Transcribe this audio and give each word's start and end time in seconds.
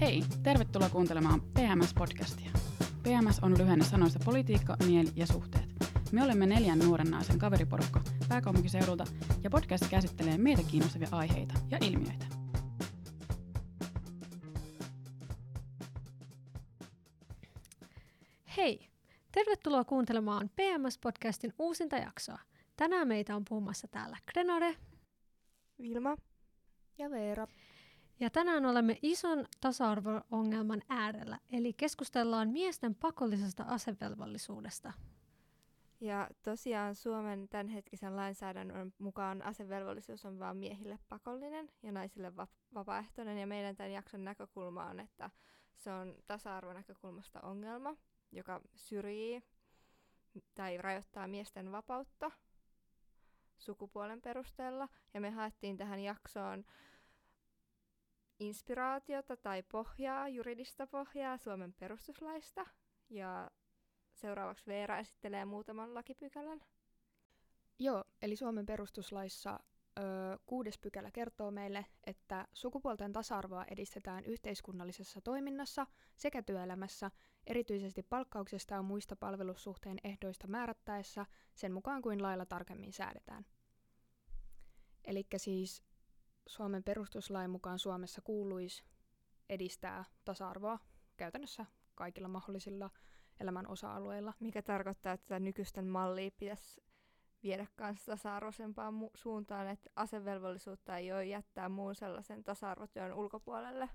Hei, 0.00 0.22
tervetuloa 0.42 0.88
kuuntelemaan 0.88 1.40
PMS-podcastia. 1.40 2.58
PMS 3.02 3.38
on 3.42 3.58
lyhenne 3.58 3.84
sanoista 3.84 4.18
politiikka, 4.24 4.76
mieli 4.86 5.08
ja 5.16 5.26
suhteet. 5.26 5.64
Me 6.12 6.22
olemme 6.22 6.46
neljän 6.46 6.78
nuoren 6.78 7.10
naisen 7.10 7.38
kaveriporukka 7.38 8.00
pääkaupunkiseudulta 8.28 9.04
ja 9.42 9.50
podcast 9.50 9.88
käsittelee 9.90 10.38
meitä 10.38 10.62
kiinnostavia 10.70 11.08
aiheita 11.12 11.54
ja 11.70 11.78
ilmiöitä. 11.80 12.26
Hei! 18.56 18.88
Tervetuloa 19.32 19.84
kuuntelemaan 19.84 20.50
PMS-podcastin 20.50 21.52
uusinta 21.58 21.96
jaksoa. 21.96 22.38
Tänään 22.76 23.08
meitä 23.08 23.36
on 23.36 23.44
puhumassa 23.48 23.88
täällä 23.88 24.16
Grenade 24.32 24.76
Vilma 25.78 26.16
ja 26.98 27.10
Veera. 27.10 27.46
Ja 28.20 28.30
tänään 28.30 28.66
olemme 28.66 28.98
ison 29.02 29.46
tasa-arvo-ongelman 29.60 30.82
äärellä, 30.88 31.38
eli 31.50 31.72
keskustellaan 31.72 32.48
miesten 32.48 32.94
pakollisesta 32.94 33.62
asevelvollisuudesta. 33.62 34.92
Ja 36.00 36.28
tosiaan 36.42 36.94
Suomen 36.94 37.48
tämänhetkisen 37.48 38.16
lainsäädännön 38.16 38.92
mukaan 38.98 39.42
asevelvollisuus 39.42 40.24
on 40.24 40.38
vain 40.38 40.56
miehille 40.56 40.98
pakollinen 41.08 41.70
ja 41.82 41.92
naisille 41.92 42.36
va- 42.36 42.48
vapaaehtoinen. 42.74 43.38
Ja 43.38 43.46
meidän 43.46 43.76
tämän 43.76 43.92
jakson 43.92 44.24
näkökulma 44.24 44.84
on, 44.84 45.00
että 45.00 45.30
se 45.76 45.92
on 45.92 46.14
tasa-arvonäkökulmasta 46.26 47.40
ongelma, 47.40 47.96
joka 48.32 48.60
syrjii 48.74 49.42
tai 50.54 50.76
rajoittaa 50.76 51.28
miesten 51.28 51.72
vapautta 51.72 52.30
sukupuolen 53.58 54.20
perusteella. 54.20 54.88
Ja 55.14 55.20
me 55.20 55.30
haettiin 55.30 55.76
tähän 55.76 56.00
jaksoon 56.00 56.64
inspiraatiota 58.38 59.36
tai 59.36 59.62
pohjaa, 59.62 60.28
juridista 60.28 60.86
pohjaa 60.86 61.36
Suomen 61.36 61.74
perustuslaista. 61.78 62.66
Ja 63.10 63.50
seuraavaksi 64.12 64.66
Veera 64.66 64.98
esittelee 64.98 65.44
muutaman 65.44 65.94
lakipykälän. 65.94 66.60
Joo, 67.78 68.04
eli 68.22 68.36
Suomen 68.36 68.66
perustuslaissa 68.66 69.60
ö, 69.98 70.02
kuudes 70.46 70.78
pykälä 70.78 71.10
kertoo 71.10 71.50
meille, 71.50 71.86
että 72.04 72.48
sukupuolten 72.52 73.12
tasa-arvoa 73.12 73.64
edistetään 73.64 74.24
yhteiskunnallisessa 74.24 75.20
toiminnassa 75.20 75.86
sekä 76.16 76.42
työelämässä, 76.42 77.10
erityisesti 77.46 78.02
palkkauksesta 78.02 78.74
ja 78.74 78.82
muista 78.82 79.16
palvelussuhteen 79.16 79.98
ehdoista 80.04 80.46
määrättäessä 80.46 81.26
sen 81.54 81.72
mukaan 81.72 82.02
kuin 82.02 82.22
lailla 82.22 82.46
tarkemmin 82.46 82.92
säädetään. 82.92 83.46
Eli 85.04 85.26
siis 85.36 85.82
Suomen 86.46 86.84
perustuslain 86.84 87.50
mukaan 87.50 87.78
Suomessa 87.78 88.22
kuuluisi 88.22 88.84
edistää 89.48 90.04
tasa-arvoa 90.24 90.78
käytännössä 91.16 91.66
kaikilla 91.94 92.28
mahdollisilla 92.28 92.90
elämän 93.40 93.68
osa-alueilla. 93.68 94.34
mikä 94.40 94.62
tarkoittaa, 94.62 95.12
että 95.12 95.26
tätä 95.26 95.40
nykyisten 95.40 95.86
mallia 95.86 96.30
pitäisi 96.38 96.80
viedä 97.42 97.66
kanssa 97.76 98.12
tasa-arvoisempaan 98.12 98.94
mu- 98.94 99.10
suuntaan, 99.14 99.68
että 99.68 99.90
asevelvollisuutta 99.96 100.96
ei 100.96 101.12
ole 101.12 101.24
jättää 101.24 101.68
muun 101.68 101.94
sellaisen 101.94 102.44
tasa-arvotyön 102.44 103.12
ulkopuolelle. 103.12 103.88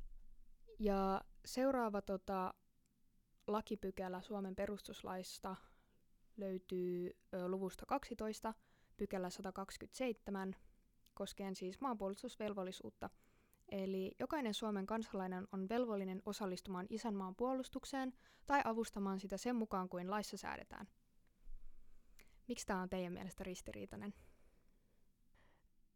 Ja 0.80 1.22
seuraava 1.46 2.02
tota, 2.02 2.54
lakipykälä 3.48 4.22
Suomen 4.22 4.56
perustuslaista 4.56 5.56
löytyy 6.38 7.18
ö, 7.34 7.48
luvusta 7.48 7.86
12, 7.86 8.54
pykälä 8.98 9.30
127, 9.30 10.56
koskien 11.14 11.56
siis 11.56 11.82
maanpuolustusvelvollisuutta. 11.82 13.10
Eli 13.70 14.12
jokainen 14.20 14.54
Suomen 14.54 14.86
kansalainen 14.86 15.48
on 15.52 15.70
velvollinen 15.70 16.22
osallistumaan 16.26 16.86
isänmaan 16.90 17.36
puolustukseen 17.36 18.14
tai 18.46 18.62
avustamaan 18.66 19.20
sitä 19.20 19.38
sen 19.38 19.56
mukaan 19.56 19.90
kuin 19.90 20.12
laissa 20.12 20.38
säädetään. 20.38 20.88
Miksi 22.48 22.66
tämä 22.66 22.82
on 22.82 22.90
teidän 22.90 23.14
mielestä 23.14 23.44
ristiriitainen? 23.44 24.14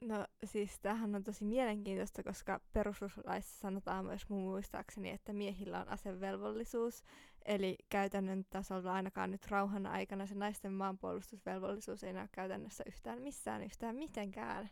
No 0.02 0.28
siis 0.44 0.80
tämähän 0.80 1.16
on 1.16 1.24
tosi 1.24 1.46
mielenkiintoista, 1.46 2.24
koska 2.24 2.60
perustuslaissa 2.74 3.60
sanotaan 3.60 4.06
myös 4.06 4.30
muistaakseni, 4.30 5.10
että 5.10 5.34
miehillä 5.34 5.82
on 5.82 5.90
asevelvollisuus. 5.90 7.04
Eli 7.46 7.78
käytännön 7.90 8.46
tasolla 8.50 8.94
ainakaan 8.94 9.32
nyt 9.32 9.48
rauhan 9.48 9.88
aikana 9.88 10.26
se 10.26 10.36
naisten 10.36 10.74
maanpuolustusvelvollisuus 10.74 12.04
ei 12.04 12.14
näy 12.14 12.28
käytännössä 12.32 12.84
yhtään 12.88 13.22
missään 13.22 13.64
yhtään 13.64 13.96
mitenkään. 13.96 14.70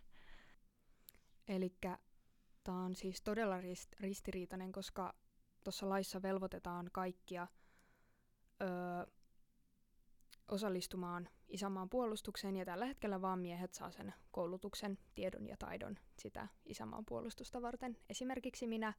Eli 1.47 1.77
tämä 2.63 2.83
on 2.83 2.95
siis 2.95 3.21
todella 3.21 3.61
rist- 3.61 3.95
ristiriitainen, 3.99 4.71
koska 4.71 5.13
tuossa 5.63 5.89
laissa 5.89 6.21
velvoitetaan 6.21 6.89
kaikkia 6.91 7.47
öö, 8.61 9.05
osallistumaan 10.47 11.29
isänmaan 11.47 11.89
puolustukseen, 11.89 12.55
ja 12.55 12.65
tällä 12.65 12.85
hetkellä 12.85 13.21
vaan 13.21 13.39
miehet 13.39 13.73
saa 13.73 13.91
sen 13.91 14.13
koulutuksen, 14.31 14.97
tiedon 15.15 15.47
ja 15.47 15.57
taidon 15.57 15.99
sitä 16.19 16.47
isänmaan 16.65 17.05
puolustusta 17.05 17.61
varten. 17.61 17.97
Esimerkiksi 18.09 18.67
minä, 18.67 18.93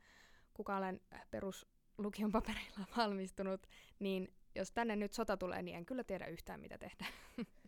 kuka 0.55 0.77
olen 0.77 1.01
peruslukion 1.31 2.33
papereilla 2.33 2.85
valmistunut, 2.97 3.67
niin 3.99 4.35
jos 4.55 4.73
tänne 4.73 4.97
nyt 4.97 5.13
sota 5.13 5.37
tulee, 5.37 5.63
niin 5.63 5.77
en 5.77 5.87
kyllä 5.87 6.05
tiedä 6.05 6.27
yhtään 6.27 6.61
mitä 6.61 6.79
tehdä. 6.79 7.07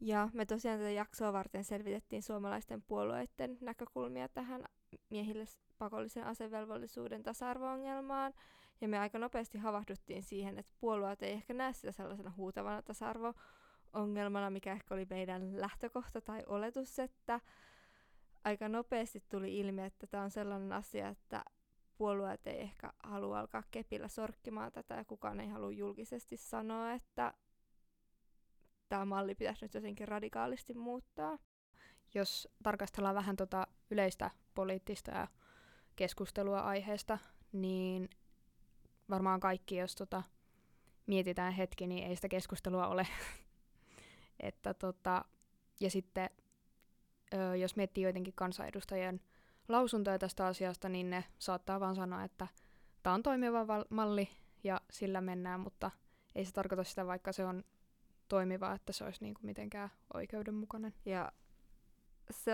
Ja 0.00 0.28
me 0.32 0.46
tosiaan 0.46 0.78
tätä 0.78 0.90
jaksoa 0.90 1.32
varten 1.32 1.64
selvitettiin 1.64 2.22
suomalaisten 2.22 2.82
puolueiden 2.82 3.58
näkökulmia 3.60 4.28
tähän 4.28 4.64
miehille 5.10 5.44
pakollisen 5.78 6.24
asevelvollisuuden 6.24 7.22
tasa-arvo-ongelmaan. 7.22 8.32
Ja 8.80 8.88
me 8.88 8.98
aika 8.98 9.18
nopeasti 9.18 9.58
havahduttiin 9.58 10.22
siihen, 10.22 10.58
että 10.58 10.72
puolueet 10.80 11.22
ei 11.22 11.32
ehkä 11.32 11.54
näe 11.54 11.72
sitä 11.72 11.92
sellaisena 11.92 12.32
huutavana 12.36 12.82
tasa-arvo-ongelmana, 12.82 14.50
mikä 14.50 14.72
ehkä 14.72 14.94
oli 14.94 15.06
meidän 15.10 15.60
lähtökohta 15.60 16.20
tai 16.20 16.42
oletus, 16.46 16.98
että 16.98 17.40
aika 18.44 18.68
nopeasti 18.68 19.24
tuli 19.28 19.58
ilmi, 19.58 19.82
että 19.82 20.06
tämä 20.06 20.22
on 20.22 20.30
sellainen 20.30 20.72
asia, 20.72 21.08
että 21.08 21.44
puolueet 21.98 22.46
ei 22.46 22.60
ehkä 22.60 22.92
halua 23.02 23.40
alkaa 23.40 23.62
kepillä 23.70 24.08
sorkkimaan 24.08 24.72
tätä 24.72 24.94
ja 24.94 25.04
kukaan 25.04 25.40
ei 25.40 25.48
halua 25.48 25.72
julkisesti 25.72 26.36
sanoa, 26.36 26.92
että 26.92 27.34
tämä 28.90 29.04
malli 29.04 29.34
pitäisi 29.34 29.64
nyt 29.64 29.74
jotenkin 29.74 30.08
radikaalisti 30.08 30.74
muuttaa. 30.74 31.38
jos 32.14 32.48
tarkastellaan 32.62 33.14
vähän 33.14 33.36
tota 33.36 33.66
yleistä 33.90 34.30
poliittista 34.54 35.10
ja 35.10 35.28
keskustelua 35.96 36.60
aiheesta, 36.60 37.18
niin 37.52 38.08
varmaan 39.10 39.40
kaikki, 39.40 39.76
jos 39.76 39.94
tota 39.94 40.22
mietitään 41.06 41.52
hetki, 41.52 41.86
niin 41.86 42.06
ei 42.06 42.16
sitä 42.16 42.28
keskustelua 42.28 42.88
ole. 42.88 43.06
että 44.40 44.74
tota, 44.74 45.24
ja 45.80 45.90
sitten 45.90 46.30
jos 47.60 47.76
miettii 47.76 48.04
joidenkin 48.04 48.34
kansanedustajien 48.36 49.20
lausuntoja 49.68 50.18
tästä 50.18 50.46
asiasta, 50.46 50.88
niin 50.88 51.10
ne 51.10 51.24
saattaa 51.38 51.80
vaan 51.80 51.96
sanoa, 51.96 52.24
että 52.24 52.46
tämä 53.02 53.14
on 53.14 53.22
toimiva 53.22 53.66
val- 53.66 53.84
malli 53.90 54.28
ja 54.64 54.80
sillä 54.90 55.20
mennään, 55.20 55.60
mutta 55.60 55.90
ei 56.34 56.44
se 56.44 56.52
tarkoita 56.52 56.84
sitä, 56.84 57.06
vaikka 57.06 57.32
se 57.32 57.44
on 57.44 57.64
toimiva, 58.30 58.74
että 58.74 58.92
se 58.92 59.04
olisi 59.04 59.24
niinku 59.24 59.40
mitenkään 59.44 59.90
oikeudenmukainen. 60.14 60.94
Ja 61.04 61.32
se, 62.30 62.52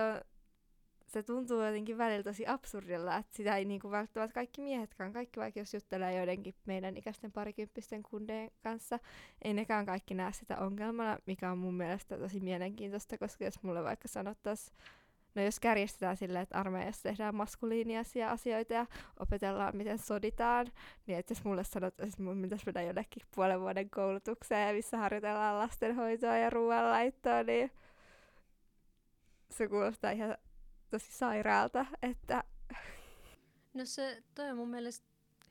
se 1.07 1.23
tuntuu 1.23 1.61
jotenkin 1.61 1.97
välillä 1.97 2.23
tosi 2.23 2.47
absurdilla, 2.47 3.17
että 3.17 3.35
sitä 3.37 3.57
ei 3.57 3.65
niinku 3.65 3.91
välttämättä 3.91 4.33
kaikki 4.33 4.61
miehetkään, 4.61 5.13
kaikki 5.13 5.39
vaikka 5.39 5.59
jos 5.59 5.73
juttelee 5.73 6.17
joidenkin 6.17 6.55
meidän 6.65 6.97
ikäisten 6.97 7.31
parikymppisten 7.31 8.03
kundeen 8.03 8.51
kanssa, 8.63 8.99
ei 9.41 9.53
nekään 9.53 9.85
kaikki 9.85 10.13
näe 10.13 10.33
sitä 10.33 10.57
ongelmana, 10.57 11.17
mikä 11.25 11.51
on 11.51 11.57
mun 11.57 11.73
mielestä 11.73 12.17
tosi 12.17 12.39
mielenkiintoista, 12.39 13.17
koska 13.17 13.45
jos 13.45 13.63
mulle 13.63 13.83
vaikka 13.83 14.07
sanottaisiin, 14.07 14.77
no 15.37 15.43
jos 15.43 15.59
kärjestetään 15.59 16.17
silleen, 16.17 16.43
että 16.43 16.57
armeijassa 16.57 17.03
tehdään 17.03 17.35
maskuliiniasia 17.35 18.31
asioita 18.31 18.73
ja 18.73 18.85
opetellaan, 19.19 19.75
miten 19.77 19.97
soditaan, 19.99 20.67
niin 21.07 21.19
että 21.19 21.31
jos 21.31 21.43
mulle 21.43 21.63
sanottaisiin, 21.63 22.13
että 22.13 22.23
mun 22.23 22.41
pitäisi 22.41 22.65
mennä 22.65 22.81
jonnekin 22.81 23.23
puolen 23.35 23.61
vuoden 23.61 23.89
koulutukseen, 23.89 24.75
missä 24.75 24.97
harjoitellaan 24.97 25.57
lastenhoitoa 25.59 26.37
ja 26.37 26.49
ruoanlaittoa, 26.49 27.43
niin 27.43 27.71
se 29.51 29.67
kuulostaa 29.67 30.11
ihan 30.11 30.37
tosi 30.89 31.11
sairaalta, 31.11 31.85
että 32.01 32.43
No 33.73 33.85
se, 33.85 34.23
toi 34.35 34.49
on 34.49 34.57
mun 34.57 34.69
mielestä 34.69 35.07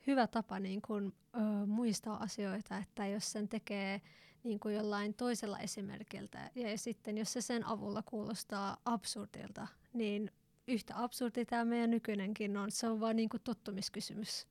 hyvä 0.07 0.27
tapa 0.27 0.59
niin 0.59 0.81
kun, 0.81 1.13
ö, 1.35 1.65
muistaa 1.65 2.23
asioita, 2.23 2.77
että 2.77 3.07
jos 3.07 3.31
sen 3.31 3.49
tekee 3.49 4.01
niin 4.43 4.59
kuin 4.59 4.75
jollain 4.75 5.13
toisella 5.13 5.59
esimerkiltä 5.59 6.51
ja, 6.55 6.77
sitten 6.77 7.17
jos 7.17 7.33
se 7.33 7.41
sen 7.41 7.67
avulla 7.67 8.01
kuulostaa 8.01 8.77
absurdilta, 8.85 9.67
niin 9.93 10.31
yhtä 10.67 10.93
absurdi 11.03 11.45
tämä 11.45 11.65
meidän 11.65 11.91
nykyinenkin 11.91 12.57
on. 12.57 12.71
Se 12.71 12.87
on 12.87 12.99
vaan 12.99 13.15
niin 13.15 13.29
kuin 13.29 13.43
tottumiskysymys. 13.43 14.47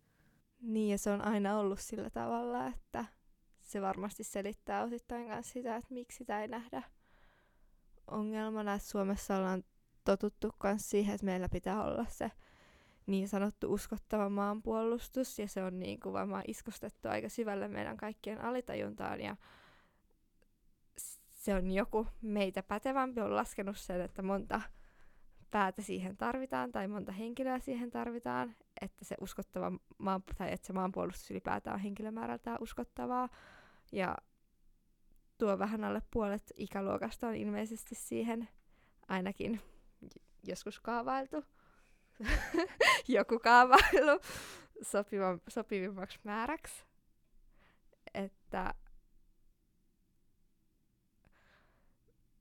niin 0.60 0.90
ja 0.90 0.98
se 0.98 1.10
on 1.10 1.20
aina 1.20 1.58
ollut 1.58 1.80
sillä 1.80 2.10
tavalla, 2.10 2.66
että 2.66 3.04
se 3.60 3.82
varmasti 3.82 4.24
selittää 4.24 4.82
osittain 4.82 5.26
myös 5.26 5.50
sitä, 5.50 5.76
että 5.76 5.94
miksi 5.94 6.18
sitä 6.18 6.42
ei 6.42 6.48
nähdä 6.48 6.82
ongelmana, 8.10 8.74
että 8.74 8.88
Suomessa 8.88 9.36
ollaan 9.36 9.64
totuttu 10.04 10.54
myös 10.62 10.90
siihen, 10.90 11.14
että 11.14 11.24
meillä 11.24 11.48
pitää 11.48 11.84
olla 11.84 12.06
se 12.08 12.30
niin 13.06 13.28
sanottu 13.28 13.72
uskottava 13.72 14.28
maanpuolustus, 14.28 15.38
ja 15.38 15.48
se 15.48 15.62
on 15.62 15.78
niin 15.78 16.00
kuin 16.00 16.12
varmaan 16.12 16.44
iskostettu 16.46 17.08
aika 17.08 17.28
syvälle 17.28 17.68
meidän 17.68 17.96
kaikkien 17.96 18.40
alitajuntaan, 18.40 19.20
ja 19.20 19.36
se 21.46 21.54
on 21.54 21.70
joku 21.70 22.06
meitä 22.22 22.62
pätevämpi 22.62 23.20
on 23.20 23.37
laskenut 23.37 23.76
sen, 23.76 24.00
että 24.00 24.22
monta 24.22 24.60
päätä 25.50 25.82
siihen 25.82 26.16
tarvitaan 26.16 26.72
tai 26.72 26.88
monta 26.88 27.12
henkilöä 27.12 27.58
siihen 27.58 27.90
tarvitaan, 27.90 28.56
että 28.81 29.04
se 29.04 29.16
uskottava 29.20 29.72
maan, 29.98 30.22
tai 30.38 30.52
että 30.52 30.66
se 30.66 30.72
maanpuolustus 30.72 31.31
ylipäätään 31.31 31.75
on 31.75 31.81
henkilömäärältään 31.81 32.58
uskottavaa. 32.60 33.28
Ja 33.93 34.16
tuo 35.38 35.58
vähän 35.58 35.84
alle 35.84 36.02
puolet 36.10 36.52
ikäluokasta 36.56 37.28
on 37.28 37.34
ilmeisesti 37.34 37.94
siihen 37.94 38.49
ainakin 39.08 39.60
joskus 40.44 40.81
kaavailtu, 40.81 41.44
joku 43.08 43.38
kaavailu 43.38 44.20
sopivimmaksi 45.49 46.19
määräksi. 46.25 46.84
Että 48.14 48.75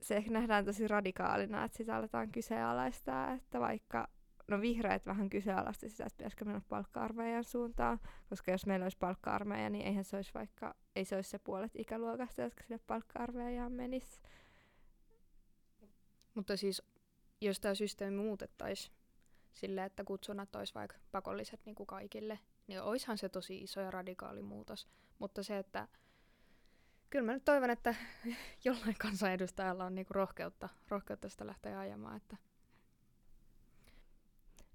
se 0.07 0.16
ehkä 0.16 0.31
nähdään 0.31 0.66
tosi 0.66 0.88
radikaalina, 0.88 1.63
että 1.63 1.78
sitä 1.78 1.96
aletaan 1.96 2.31
kyseenalaistaa, 2.31 3.31
että 3.31 3.60
vaikka 3.60 4.07
no 4.48 4.62
vihreät 4.62 5.06
vähän 5.06 5.30
kyseenalaisti 5.30 5.90
sitä, 5.90 6.04
että 6.04 6.18
pitäisikö 6.18 6.46
mennä 6.46 6.62
palkka-armeijan 6.69 7.44
suuntaan, 7.44 8.00
koska 8.30 8.52
jos 8.52 8.66
meillä 8.66 8.84
olisi 8.84 8.98
palkka-armeija, 8.98 9.69
niin 9.69 9.86
eihän 9.86 10.04
se 10.04 10.16
olisi 10.16 10.34
vaikka, 10.34 10.75
ei 10.96 11.06
se 11.06 11.16
olisi 11.16 11.30
se 11.30 11.40
puolet 11.40 11.72
ikäluokasta, 11.75 12.42
jotka 12.42 12.63
sinne 12.63 12.80
palkka-armeijaan 12.88 13.72
menisi. 13.72 14.22
Mutta 16.34 16.58
siis, 16.58 16.81
jos 17.42 17.60
tämä 17.60 17.75
systeemi 17.75 18.18
muutettaisiin 18.18 18.96
sille, 19.54 19.86
että 19.86 20.04
kutsunnat 20.04 20.56
olisi 20.56 20.75
vaikka 20.75 20.98
pakolliset 21.12 21.66
niin 21.66 21.75
kuin 21.75 21.88
kaikille, 21.88 22.40
niin 22.68 22.81
oishan 22.81 23.18
se 23.18 23.30
tosi 23.30 23.58
iso 23.58 23.81
ja 23.81 23.92
radikaali 23.92 24.42
muutos. 24.42 24.88
Mutta 25.19 25.44
se, 25.44 25.58
että 25.58 25.88
kyllä 27.10 27.25
mä 27.25 27.34
nyt 27.34 27.46
toivon, 27.46 27.69
että 27.69 27.96
jollain 28.66 28.96
kansanedustajalla 29.00 29.86
on 29.86 29.96
niinku 29.96 30.13
rohkeutta, 30.13 30.69
rohkeutta 30.90 31.30
sitä 31.30 31.48
lähteä 31.48 31.80
ajamaan. 31.80 32.18
Että. 32.18 32.38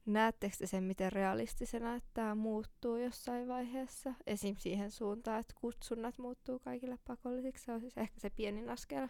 Näettekö 0.06 0.56
te 0.58 0.66
sen, 0.66 0.84
miten 0.84 1.12
realistisena 1.12 1.94
että 1.94 2.10
tämä 2.14 2.34
muuttuu 2.34 2.96
jossain 2.96 3.48
vaiheessa? 3.48 4.14
Esim. 4.26 4.56
siihen 4.58 4.90
suuntaan, 4.90 5.40
että 5.40 5.54
kutsunnat 5.60 6.18
muuttuu 6.18 6.58
kaikille 6.58 6.98
pakollisiksi. 7.06 7.64
Se 7.64 7.72
on 7.72 7.80
siis 7.80 7.98
ehkä 7.98 8.20
se 8.20 8.30
pienin 8.30 8.70
askel. 8.70 9.08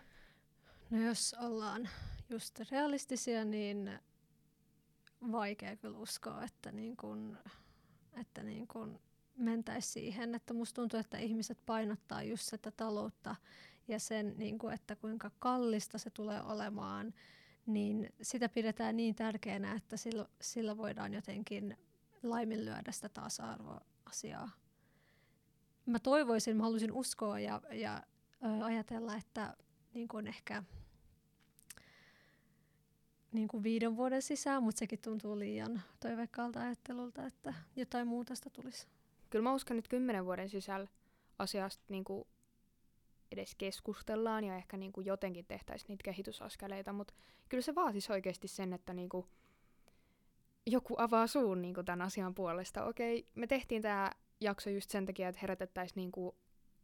No 0.90 0.98
jos 1.02 1.34
ollaan 1.40 1.88
just 2.30 2.60
realistisia, 2.70 3.44
niin 3.44 3.98
vaikea 5.32 5.76
kyllä 5.76 5.98
uskoa, 5.98 6.44
että, 6.44 6.72
niin 6.72 6.96
kun, 6.96 7.38
että 8.20 8.42
niin 8.42 8.68
kun 8.68 9.00
mentäisiin 9.40 9.92
siihen, 9.92 10.34
että 10.34 10.54
musta 10.54 10.74
tuntuu, 10.74 11.00
että 11.00 11.18
ihmiset 11.18 11.58
painottaa 11.66 12.22
just 12.22 12.42
sitä 12.42 12.70
taloutta 12.70 13.36
ja 13.88 13.98
sen, 13.98 14.34
niin 14.36 14.58
kuin, 14.58 14.74
että 14.74 14.96
kuinka 14.96 15.30
kallista 15.38 15.98
se 15.98 16.10
tulee 16.10 16.42
olemaan, 16.42 17.14
niin 17.66 18.12
sitä 18.22 18.48
pidetään 18.48 18.96
niin 18.96 19.14
tärkeänä, 19.14 19.72
että 19.72 19.96
sillä, 19.96 20.26
sillä 20.40 20.76
voidaan 20.76 21.14
jotenkin 21.14 21.78
laiminlyödä 22.22 22.92
sitä 22.92 23.08
tasa-arvoasiaa. 23.08 24.50
Mä 25.86 25.98
toivoisin, 25.98 26.56
mä 26.56 26.62
haluaisin 26.62 26.92
uskoa 26.92 27.40
ja, 27.40 27.60
ja 27.72 28.02
ö, 28.44 28.64
ajatella, 28.64 29.16
että 29.16 29.56
niin 29.94 30.08
kuin 30.08 30.26
ehkä 30.26 30.62
niin 33.32 33.48
kuin 33.48 33.62
viiden 33.62 33.96
vuoden 33.96 34.22
sisään, 34.22 34.62
mutta 34.62 34.78
sekin 34.78 34.98
tuntuu 34.98 35.38
liian 35.38 35.82
toiveikkaalta 36.00 36.60
ajattelulta, 36.60 37.26
että 37.26 37.54
jotain 37.76 38.08
muutosta 38.08 38.50
tulisi 38.50 38.86
kyllä 39.30 39.42
mä 39.42 39.54
uskon, 39.54 39.78
että 39.78 39.88
kymmenen 39.88 40.24
vuoden 40.24 40.48
sisällä 40.48 40.88
asiasta 41.38 41.84
niin 41.88 42.04
kuin 42.04 42.24
edes 43.32 43.54
keskustellaan 43.54 44.44
ja 44.44 44.56
ehkä 44.56 44.76
niin 44.76 44.92
kuin 44.92 45.06
jotenkin 45.06 45.46
tehtäisiin 45.46 45.88
niitä 45.88 46.02
kehitysaskeleita, 46.02 46.92
mutta 46.92 47.14
kyllä 47.48 47.62
se 47.62 47.74
vaatisi 47.74 48.12
oikeasti 48.12 48.48
sen, 48.48 48.72
että 48.72 48.94
niin 48.94 49.08
kuin 49.08 49.26
joku 50.66 50.94
avaa 50.98 51.26
suun 51.26 51.62
niin 51.62 51.74
kuin 51.74 51.84
tämän 51.84 52.02
asian 52.02 52.34
puolesta. 52.34 52.84
Okei, 52.84 53.26
me 53.34 53.46
tehtiin 53.46 53.82
tämä 53.82 54.10
jakso 54.40 54.70
just 54.70 54.90
sen 54.90 55.06
takia, 55.06 55.28
että 55.28 55.40
herätettäisiin 55.42 55.96
niin 55.96 56.12
kuin 56.12 56.36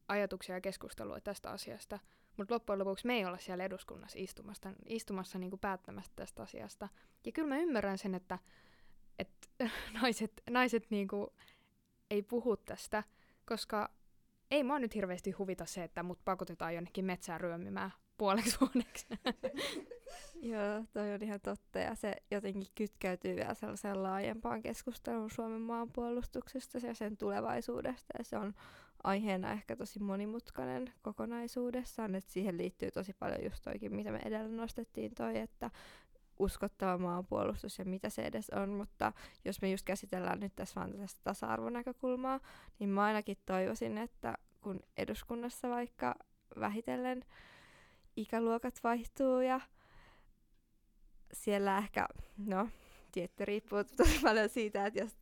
ajatuksia 0.08 0.54
ja 0.54 0.60
keskustelua 0.60 1.20
tästä 1.20 1.50
asiasta, 1.50 1.98
mutta 2.37 2.54
loppujen 2.54 2.78
lopuksi 2.78 3.06
me 3.06 3.14
ei 3.14 3.25
olla 3.25 3.38
siellä 3.38 3.64
eduskunnassa 3.64 4.19
istumassa, 4.19 4.72
istumassa 4.87 5.38
niin 5.38 5.50
kuin 5.50 5.60
päättämässä 5.60 6.12
tästä 6.16 6.43
asiasta. 6.43 6.88
Ja 7.25 7.32
kyllä 7.32 7.48
mä 7.48 7.58
ymmärrän 7.58 7.98
sen, 7.98 8.14
että, 8.14 8.38
että 9.19 9.48
naiset, 10.02 10.32
naiset 10.50 10.90
niin 10.90 11.08
kuin 11.08 11.31
ei 12.11 12.23
puhu 12.23 12.56
tästä, 12.56 13.05
koska 13.44 13.91
ei 14.50 14.64
mua 14.64 14.79
nyt 14.79 14.94
hirveästi 14.94 15.31
huvita 15.31 15.64
se, 15.67 15.85
että 15.85 16.03
mut 16.03 16.19
pakotetaan 16.25 16.75
jonnekin 16.75 17.05
metsään 17.05 17.41
ryömimään 17.41 17.93
puoleksi 18.17 18.56
vuodeksi. 18.61 19.06
Joo, 20.53 20.85
toi 20.93 21.14
on 21.14 21.23
ihan 21.23 21.41
totta. 21.41 21.79
Ja 21.79 21.94
se 21.94 22.17
jotenkin 22.31 22.67
kytkeytyy 22.75 23.37
vielä 23.37 23.55
sellaiseen 23.55 24.03
laajempaan 24.03 24.62
keskusteluun 24.62 25.31
Suomen 25.31 25.61
maanpuolustuksesta 25.61 26.79
ja 26.79 26.94
sen 26.94 27.17
tulevaisuudesta. 27.17 28.14
Ja 28.19 28.25
se 28.25 28.37
on 28.37 28.55
aiheena 29.05 29.53
ehkä 29.53 29.76
tosi 29.76 29.99
monimutkainen 29.99 30.93
kokonaisuudessaan, 31.03 32.14
että 32.14 32.32
siihen 32.32 32.58
liittyy 32.58 32.91
tosi 32.91 33.12
paljon 33.12 33.44
just 33.44 33.64
toikin, 33.64 33.97
mitä 33.97 34.12
me 34.12 34.20
edellä 34.25 34.49
nostettiin 34.49 35.14
toi, 35.14 35.38
että 35.38 35.70
uskottava 36.38 36.99
maanpuolustus 36.99 37.79
ja 37.79 37.85
mitä 37.85 38.11
se 38.11 38.23
edes 38.23 38.50
on, 38.50 38.69
mutta 38.69 39.12
jos 39.44 39.62
me 39.62 39.71
just 39.71 39.85
käsitellään 39.85 40.41
nyt 40.41 40.53
tässä 40.56 40.81
vaan 40.81 40.93
tästä 40.93 41.21
tasa-arvonäkökulmaa, 41.25 42.41
niin 42.79 42.91
mä 42.91 43.05
ainakin 43.05 43.38
toivoisin, 43.47 43.99
että 43.99 44.35
kun 44.61 44.81
eduskunnassa 44.97 45.69
vaikka 45.69 46.15
vähitellen 46.61 47.25
ikäluokat 48.17 48.81
vaihtuu 48.85 49.41
ja 49.41 49.61
siellä 51.33 51.79
ehkä, 51.79 52.09
no, 52.37 52.69
tietty 53.12 53.44
riippuu 53.44 53.85
tosi 53.97 54.21
paljon 54.23 54.49
siitä, 54.49 54.87
että 54.87 55.00
jos 55.00 55.17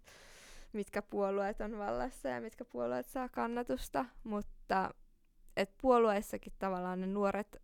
mitkä 0.72 1.02
puolueet 1.02 1.60
on 1.60 1.78
vallassa 1.78 2.28
ja 2.28 2.40
mitkä 2.40 2.64
puolueet 2.64 3.06
saa 3.06 3.28
kannatusta, 3.28 4.05
mutta 4.25 4.90
että 5.56 5.75
puolueissakin 5.82 6.52
tavallaan 6.58 7.00
ne 7.00 7.06
nuoret 7.06 7.62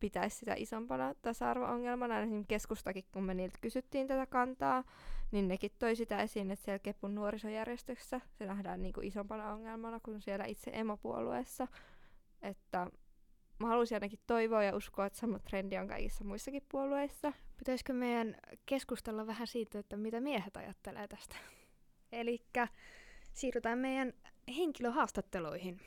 pitäisi 0.00 0.36
sitä 0.36 0.54
isompana 0.56 1.14
tasa-arvo-ongelmana. 1.22 2.20
Esimerkiksi 2.20 2.48
keskustakin, 2.48 3.04
kun 3.12 3.24
me 3.24 3.34
niiltä 3.34 3.58
kysyttiin 3.60 4.06
tätä 4.06 4.26
kantaa, 4.26 4.84
niin 5.30 5.48
nekin 5.48 5.70
toi 5.78 5.96
sitä 5.96 6.22
esiin, 6.22 6.50
että 6.50 6.64
siellä 6.64 6.78
Kepun 6.78 7.14
nuorisojärjestössä 7.14 8.20
se 8.32 8.46
nähdään 8.46 8.82
niin 8.82 8.92
kuin 8.92 9.06
isompana 9.06 9.52
ongelmana 9.52 10.00
kuin 10.00 10.20
siellä 10.20 10.44
itse 10.44 10.70
emopuolueessa. 10.74 11.68
Että 12.42 12.86
mä 13.58 13.68
haluaisin 13.68 13.96
ainakin 13.96 14.20
toivoa 14.26 14.64
ja 14.64 14.76
uskoa, 14.76 15.06
että 15.06 15.18
sama 15.18 15.38
trendi 15.38 15.78
on 15.78 15.88
kaikissa 15.88 16.24
muissakin 16.24 16.62
puolueissa. 16.68 17.32
Pitäisikö 17.56 17.92
meidän 17.92 18.36
keskustella 18.66 19.26
vähän 19.26 19.46
siitä, 19.46 19.78
että 19.78 19.96
mitä 19.96 20.20
miehet 20.20 20.56
ajattelee 20.56 21.08
tästä? 21.08 21.36
Eli 22.12 22.44
siirrytään 23.32 23.78
meidän 23.78 24.12
henkilöhaastatteluihin. 24.56 25.80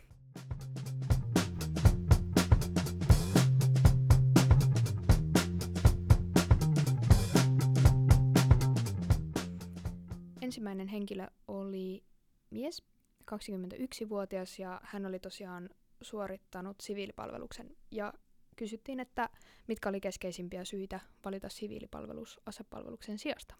Ensimmäinen 10.61 10.87
henkilö 10.87 11.27
oli 11.47 12.03
mies, 12.49 12.83
21-vuotias, 13.31 14.59
ja 14.59 14.81
hän 14.83 15.05
oli 15.05 15.19
tosiaan 15.19 15.69
suorittanut 16.01 16.81
siviilipalveluksen. 16.81 17.75
Ja 17.91 18.13
kysyttiin, 18.55 18.99
että 18.99 19.29
mitkä 19.67 19.89
oli 19.89 20.01
keskeisimpiä 20.01 20.65
syitä 20.65 20.99
valita 21.25 21.49
siviilipalvelus 21.49 22.39
asepalveluksen 22.45 23.17
sijasta. 23.17 23.55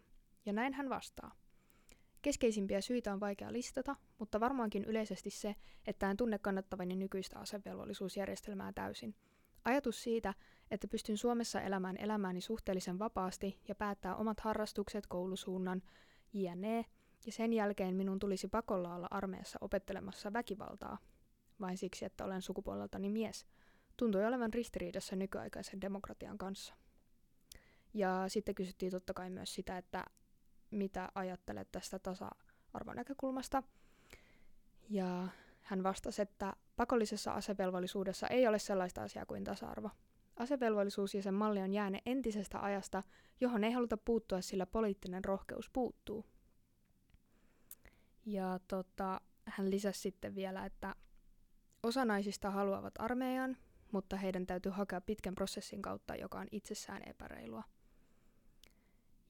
Ja 0.46 0.52
näin 0.52 0.74
hän 0.74 0.88
vastaa. 0.88 1.34
Keskeisimpiä 2.22 2.80
syitä 2.80 3.12
on 3.12 3.20
vaikea 3.20 3.52
listata, 3.52 3.96
mutta 4.18 4.40
varmaankin 4.40 4.84
yleisesti 4.84 5.30
se, 5.30 5.54
että 5.86 6.10
en 6.10 6.16
tunne 6.16 6.38
kannattavani 6.38 6.96
nykyistä 6.96 7.38
asevelvollisuusjärjestelmää 7.38 8.72
täysin. 8.72 9.14
Ajatus 9.64 10.02
siitä, 10.02 10.34
että 10.70 10.88
pystyn 10.88 11.16
Suomessa 11.16 11.60
elämään 11.60 11.96
elämääni 11.96 12.40
suhteellisen 12.40 12.98
vapaasti 12.98 13.58
ja 13.68 13.74
päättää 13.74 14.16
omat 14.16 14.40
harrastukset, 14.40 15.06
koulusuunnan, 15.06 15.82
jne. 16.32 16.84
Ja 17.26 17.32
sen 17.32 17.52
jälkeen 17.52 17.94
minun 17.94 18.18
tulisi 18.18 18.48
pakolla 18.48 18.94
olla 18.94 19.08
armeijassa 19.10 19.58
opettelemassa 19.60 20.32
väkivaltaa, 20.32 20.98
vain 21.60 21.78
siksi, 21.78 22.04
että 22.04 22.24
olen 22.24 22.42
sukupuoleltani 22.42 23.08
mies, 23.08 23.46
tuntui 23.96 24.26
olevan 24.26 24.52
ristiriidassa 24.52 25.16
nykyaikaisen 25.16 25.80
demokratian 25.80 26.38
kanssa. 26.38 26.74
Ja 27.94 28.24
sitten 28.28 28.54
kysyttiin 28.54 28.92
totta 28.92 29.14
kai 29.14 29.30
myös 29.30 29.54
sitä, 29.54 29.78
että 29.78 30.04
mitä 30.70 31.08
ajattelet 31.14 31.68
tästä 31.72 31.98
tasa-arvonäkökulmasta. 31.98 33.62
Ja 34.90 35.28
hän 35.62 35.82
vastasi, 35.82 36.22
että 36.22 36.56
pakollisessa 36.76 37.32
asevelvollisuudessa 37.32 38.26
ei 38.26 38.46
ole 38.46 38.58
sellaista 38.58 39.02
asiaa 39.02 39.26
kuin 39.26 39.44
tasa-arvo. 39.44 39.90
Asevelvollisuus 40.36 41.14
ja 41.14 41.22
sen 41.22 41.34
malli 41.34 41.60
on 41.60 41.74
jääne 41.74 41.98
entisestä 42.06 42.60
ajasta, 42.60 43.02
johon 43.40 43.64
ei 43.64 43.72
haluta 43.72 43.96
puuttua, 43.96 44.40
sillä 44.40 44.66
poliittinen 44.66 45.24
rohkeus 45.24 45.70
puuttuu. 45.70 46.26
Ja 48.26 48.60
tota, 48.68 49.20
hän 49.44 49.70
lisäsi 49.70 50.00
sitten 50.00 50.34
vielä, 50.34 50.64
että 50.64 50.94
osa 51.82 52.04
naisista 52.04 52.50
haluavat 52.50 52.94
armeijan, 52.98 53.56
mutta 53.92 54.16
heidän 54.16 54.46
täytyy 54.46 54.72
hakea 54.72 55.00
pitkän 55.00 55.34
prosessin 55.34 55.82
kautta, 55.82 56.16
joka 56.16 56.38
on 56.38 56.48
itsessään 56.52 57.02
epäreilua. 57.06 57.62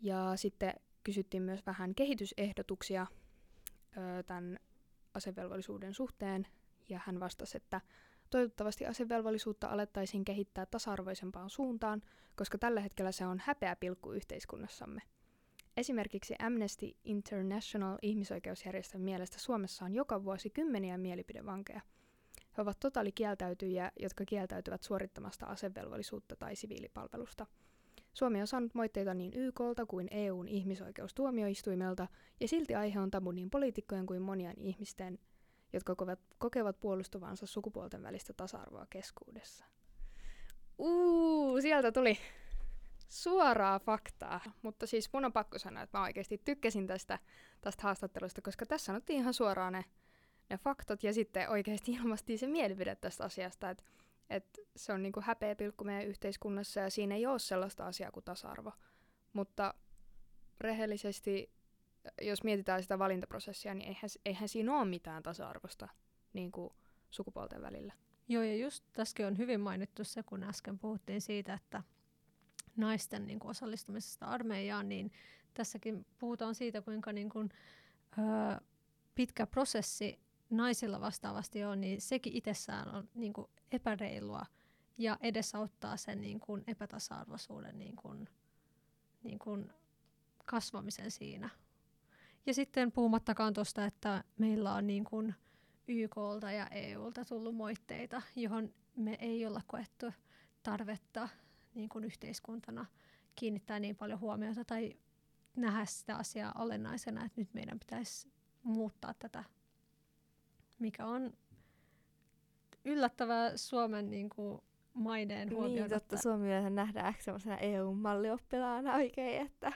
Ja 0.01 0.33
sitten 0.37 0.73
kysyttiin 1.05 1.43
myös 1.43 1.67
vähän 1.67 1.95
kehitysehdotuksia 1.95 3.07
ö, 3.97 4.23
tämän 4.23 4.59
asevelvollisuuden 5.15 5.95
suhteen, 5.95 6.47
ja 6.89 7.01
hän 7.07 7.21
vastasi, 7.21 7.57
että 7.57 7.81
toivottavasti 8.33 8.87
asevelvollisuutta 8.87 9.69
alettaisiin 9.69 10.25
kehittää 10.25 10.67
tasa-arvoisempaan 10.67 11.51
suuntaan, 11.51 12.03
koska 12.37 12.59
tällä 12.59 12.81
hetkellä 12.81 13.13
se 13.13 13.27
on 13.27 13.43
häpeä 13.45 13.77
pilkku 13.77 14.13
yhteiskunnassamme. 14.13 15.03
Esimerkiksi 15.77 16.35
Amnesty 16.39 16.97
International 17.05 17.99
ihmisoikeusjärjestön 18.03 19.01
mielestä 19.01 19.39
Suomessa 19.39 19.85
on 19.85 19.95
joka 19.95 20.25
vuosi 20.25 20.51
kymmeniä 20.51 20.99
mielipidevankeja. 20.99 21.81
He 22.57 22.63
ovat 22.63 22.81
totaalikieltäytyjiä, 22.81 23.93
jotka 24.01 24.25
kieltäytyvät 24.25 24.83
suorittamasta 24.83 25.47
asevelvollisuutta 25.47 26.37
tai 26.37 26.57
siviilipalvelusta. 26.57 27.47
Suomi 28.13 28.41
on 28.41 28.47
saanut 28.47 28.75
moitteita 28.75 29.15
niin 29.15 29.33
YKlta 29.35 29.87
kuin 29.87 30.09
EUn 30.11 30.49
ihmisoikeustuomioistuimelta, 30.49 32.09
ja 32.41 32.49
silti 32.49 32.75
aihe 32.75 33.01
on 33.01 33.11
tabu 33.11 33.31
niin 33.31 33.51
poliitikkojen 33.51 34.07
kuin 34.07 34.23
monien 34.23 34.61
ihmisten, 34.61 35.19
jotka 35.73 35.95
kokevat, 35.95 36.21
kokevat 36.39 36.81
puolustuvansa 36.81 37.47
sukupuolten 37.47 38.03
välistä 38.03 38.33
tasa-arvoa 38.33 38.87
keskuudessa. 38.91 39.65
Uuu, 40.79 41.61
sieltä 41.61 41.93
tuli 41.93 42.19
suoraa 43.09 43.79
faktaa. 43.79 44.41
Mutta 44.63 44.87
siis 44.87 45.13
mun 45.13 45.25
on 45.25 45.33
pakko 45.33 45.59
sanoa, 45.59 45.83
että 45.83 45.99
mä 45.99 46.05
oikeasti 46.05 46.41
tykkäsin 46.45 46.87
tästä, 46.87 47.19
tästä 47.61 47.83
haastattelusta, 47.83 48.43
koska 48.43 48.67
tässä 48.67 48.85
sanottiin 48.85 49.19
ihan 49.19 49.35
suoraan 49.35 49.73
ne, 49.73 49.85
ne 50.51 50.59
faktot 50.59 51.03
ja 51.03 51.13
sitten 51.13 51.51
oikeasti 51.51 51.93
ilmastiin 51.93 52.39
se 52.39 52.47
mielipide 52.47 52.97
tästä 52.97 53.25
asiasta, 53.25 53.71
että 53.71 53.85
et 54.31 54.61
se 54.77 54.93
on 54.93 55.03
niinku 55.03 55.21
häpeä 55.21 55.57
pilkku 55.57 55.85
meidän 55.85 56.07
yhteiskunnassa 56.07 56.81
ja 56.81 56.91
siinä 56.91 57.15
ei 57.15 57.27
ole 57.27 57.39
sellaista 57.39 57.87
asiaa 57.87 58.11
kuin 58.11 58.25
tasa-arvo. 58.25 58.73
Mutta 59.33 59.75
rehellisesti, 60.61 61.51
jos 62.23 62.45
mietitään 62.45 62.83
sitä 62.83 62.99
valintaprosessia, 62.99 63.75
niin 63.75 63.89
eihän, 63.89 64.11
eihän 64.25 64.49
siinä 64.49 64.79
ole 64.79 64.85
mitään 64.85 65.23
tasa-arvosta 65.23 65.89
niin 66.33 66.53
kuin 66.53 66.71
sukupuolten 67.11 67.63
välillä. 67.63 67.93
Joo, 68.29 68.43
ja 68.43 68.57
just 68.57 68.85
tässäkin 68.93 69.27
on 69.27 69.39
hyvin 69.39 69.61
mainittu 69.61 70.05
se, 70.05 70.23
kun 70.23 70.43
äsken 70.43 70.79
puhuttiin 70.79 71.21
siitä, 71.21 71.55
että 71.55 71.83
naisten 72.77 73.27
niin 73.27 73.39
kuin 73.39 73.51
osallistumisesta 73.51 74.27
armeijaan, 74.27 74.89
niin 74.89 75.13
tässäkin 75.55 76.07
puhutaan 76.19 76.55
siitä, 76.55 76.83
kuinka 76.83 77.13
niin 77.13 77.31
kuin, 77.31 77.51
ö, 78.19 78.61
pitkä 79.15 79.47
prosessi 79.47 80.21
naisilla 80.51 81.01
vastaavasti 81.01 81.65
on, 81.65 81.81
niin 81.81 82.01
sekin 82.01 82.33
itsessään 82.33 82.95
on 82.95 83.09
niin 83.15 83.33
kuin 83.33 83.51
epäreilua 83.73 84.47
ja 84.99 85.19
edesauttaa 85.21 85.97
sen 85.97 86.21
niin 86.21 86.41
kuin 86.41 86.65
epätasa-arvoisuuden 86.67 87.79
niin 87.79 87.97
kuin, 87.97 88.29
niin 89.23 89.39
kuin 89.39 89.73
kasvamisen 90.45 91.11
siinä. 91.11 91.51
Ja 92.47 92.55
sitten 92.55 92.93
puhumattakaan 92.93 93.55
tuosta, 93.55 93.85
että 93.85 94.25
meillä 94.39 94.75
on 94.75 94.87
niin 94.87 95.05
kuin 95.05 95.35
YKlta 95.89 96.53
ja 96.53 96.67
EUlta 96.67 97.25
tullut 97.25 97.57
moitteita, 97.57 98.23
johon 98.37 98.75
me 98.97 99.17
ei 99.21 99.47
olla 99.47 99.61
koettu 99.67 100.07
tarvetta 100.63 101.29
niin 101.75 101.89
kuin 101.89 102.05
yhteiskuntana 102.05 102.87
kiinnittää 103.35 103.81
niin 103.81 103.97
paljon 103.97 104.21
huomiota 104.21 104.65
tai 104.65 104.97
nähdä 105.57 105.85
sitä 105.85 106.17
asiaa 106.17 106.53
olennaisena, 106.59 107.25
että 107.25 107.41
nyt 107.41 107.55
meidän 107.55 107.79
pitäisi 107.79 108.33
muuttaa 108.63 109.15
tätä, 109.19 109.45
mikä 110.79 111.07
on 111.07 111.33
yllättävää 112.85 113.57
Suomen 113.57 114.11
niin 114.11 114.31
kuin, 114.31 114.63
maineen 114.95 115.51
huomioon. 115.51 115.75
Niin, 115.75 116.01
totta. 116.01 116.17
Suomi 116.17 116.49
nähdään 116.71 117.09
ehkä 117.09 117.23
semmoisena 117.23 117.57
EU-mallioppilaana 117.57 118.95
oikein, 118.95 119.47
että 119.47 119.73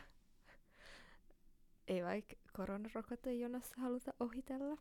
ei 1.88 2.04
vaikka 2.04 2.34
koronarokotejonossa 2.56 3.74
haluta 3.80 4.12
ohitella. 4.20 4.76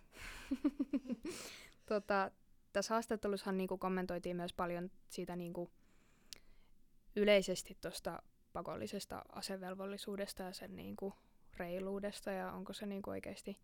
tota, 1.89 2.31
tässä 2.73 2.93
haastattelussahan 2.93 3.57
niinku 3.57 3.77
kommentoitiin 3.77 4.35
myös 4.35 4.53
paljon 4.53 4.91
siitä 5.09 5.35
niinku 5.35 5.71
yleisesti 7.15 7.77
tuosta 7.81 8.21
pakollisesta 8.53 9.21
asevelvollisuudesta 9.31 10.43
ja 10.43 10.53
sen 10.53 10.75
niinku 10.75 11.13
reiluudesta 11.57 12.31
ja 12.31 12.51
onko 12.51 12.73
se 12.73 12.85
niinku 12.85 13.09
oikeasti 13.09 13.57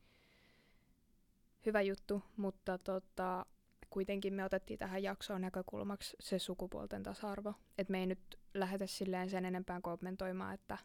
hyvä 1.66 1.82
juttu, 1.82 2.24
mutta 2.38 2.78
tota, 2.78 3.46
kuitenkin 3.90 4.34
me 4.34 4.46
otettiin 4.46 4.80
tähän 4.80 5.04
jaksoon 5.04 5.42
näkökulmaksi 5.42 6.18
se 6.20 6.40
sukupuolten 6.40 7.04
tasa-arvo. 7.04 7.54
Että 7.78 7.92
me 7.92 8.00
ei 8.00 8.06
nyt 8.06 8.40
lähetä 8.54 8.88
silleen 8.88 9.30
sen 9.30 9.46
enempää 9.46 9.82
kommentoimaan, 9.82 10.54
että, 10.54 10.78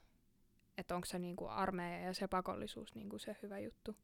että 0.79 0.95
onko 0.95 1.05
se 1.05 1.19
niinku 1.19 1.47
armeija 1.47 2.07
ja 2.07 2.15
se 2.15 2.29
pakollisuus 2.29 2.95
niinku 2.95 3.19
se 3.19 3.37
hyvä 3.43 3.59
juttu. 3.59 3.97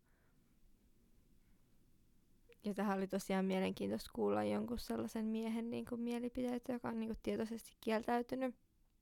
Ja 2.65 2.75
tähän 2.75 2.99
oli 2.99 3.07
tosiaan 3.07 3.45
mielenkiintoista 3.45 4.11
kuulla 4.13 4.45
jonkun 4.45 4.79
sellaisen 4.79 5.25
miehen 5.25 5.71
niin 5.71 5.85
kuin 5.85 6.01
mielipiteitä, 6.01 6.73
joka 6.73 6.89
on 6.89 7.01
niin 7.01 7.09
kuin 7.09 7.19
tietoisesti 7.23 7.73
kieltäytynyt 7.81 8.55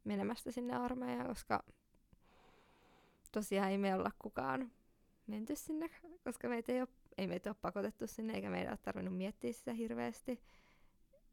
menemästä 0.04 0.50
sinne 0.50 0.74
armeijaan, 0.76 1.26
koska 1.26 1.64
tosiaan 3.32 3.70
ei 3.70 3.78
me 3.78 3.94
olla 3.94 4.10
kukaan 4.18 4.72
menty 5.26 5.56
sinne, 5.56 5.90
koska 6.24 6.48
meitä 6.48 6.72
ei, 6.72 6.80
ole, 6.80 6.88
ei 7.18 7.26
meitä 7.26 7.50
ole 7.50 7.56
pakotettu 7.62 8.06
sinne, 8.06 8.34
eikä 8.34 8.50
meidän 8.50 8.72
ole 8.72 8.78
tarvinnut 8.82 9.16
miettiä 9.16 9.52
sitä 9.52 9.72
hirveästi. 9.72 10.40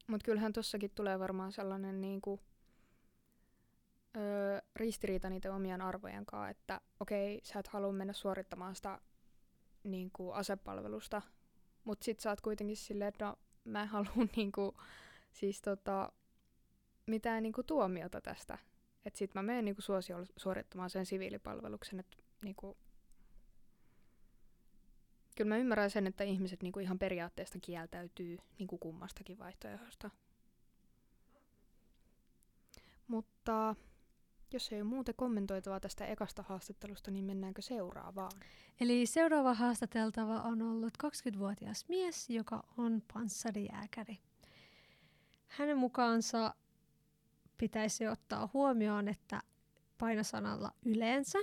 Mutta 0.07 0.25
kyllähän 0.25 0.53
tossakin 0.53 0.91
tulee 0.95 1.19
varmaan 1.19 1.51
sellainen 1.51 2.01
niinku, 2.01 2.39
öö, 4.17 4.61
ristiriita 4.75 5.29
niiden 5.29 5.53
omien 5.53 5.81
arvojen 5.81 6.25
kanssa, 6.25 6.49
että 6.49 6.81
okei, 6.99 7.39
sä 7.43 7.59
et 7.59 7.67
halua 7.67 7.93
mennä 7.93 8.13
suorittamaan 8.13 8.75
sitä 8.75 8.99
niinku, 9.83 10.31
asepalvelusta, 10.31 11.21
mutta 11.83 12.05
sit 12.05 12.19
sä 12.19 12.29
oot 12.29 12.41
kuitenkin 12.41 12.77
silleen, 12.77 13.07
että 13.07 13.25
no, 13.25 13.35
mä 13.63 13.81
en 13.81 13.87
halua 13.87 14.11
niinku, 14.35 14.77
siis 15.31 15.61
tota, 15.61 16.11
mitään 17.05 17.43
niinku, 17.43 17.63
tuomiota 17.63 18.21
tästä. 18.21 18.57
Että 19.05 19.17
sit 19.17 19.33
mä 19.33 19.43
menen 19.43 19.65
niinku, 19.65 19.81
suosiolla 19.81 20.25
suorittamaan 20.37 20.89
sen 20.89 21.05
siviilipalveluksen, 21.05 21.99
että 21.99 22.17
niinku, 22.43 22.77
kyllä 25.37 25.49
mä 25.49 25.57
ymmärrän 25.57 25.89
sen, 25.89 26.07
että 26.07 26.23
ihmiset 26.23 26.63
niinku 26.63 26.79
ihan 26.79 26.99
periaatteesta 26.99 27.59
kieltäytyy 27.61 28.37
niinku 28.59 28.77
kummastakin 28.77 29.39
vaihtoehdosta. 29.39 30.09
Mutta 33.07 33.75
jos 34.53 34.71
ei 34.71 34.81
ole 34.81 34.89
muuta 34.89 35.13
kommentoitavaa 35.13 35.79
tästä 35.79 36.05
ekasta 36.05 36.43
haastattelusta, 36.43 37.11
niin 37.11 37.25
mennäänkö 37.25 37.61
seuraavaan? 37.61 38.31
Eli 38.79 39.05
seuraava 39.05 39.53
haastateltava 39.53 40.41
on 40.41 40.61
ollut 40.61 40.93
20-vuotias 41.03 41.85
mies, 41.89 42.29
joka 42.29 42.63
on 42.77 43.01
panssarijääkäri. 43.13 44.17
Hänen 45.47 45.77
mukaansa 45.77 46.55
pitäisi 47.57 48.07
ottaa 48.07 48.49
huomioon, 48.53 49.07
että 49.07 49.41
painosanalla 49.97 50.71
yleensä 50.85 51.39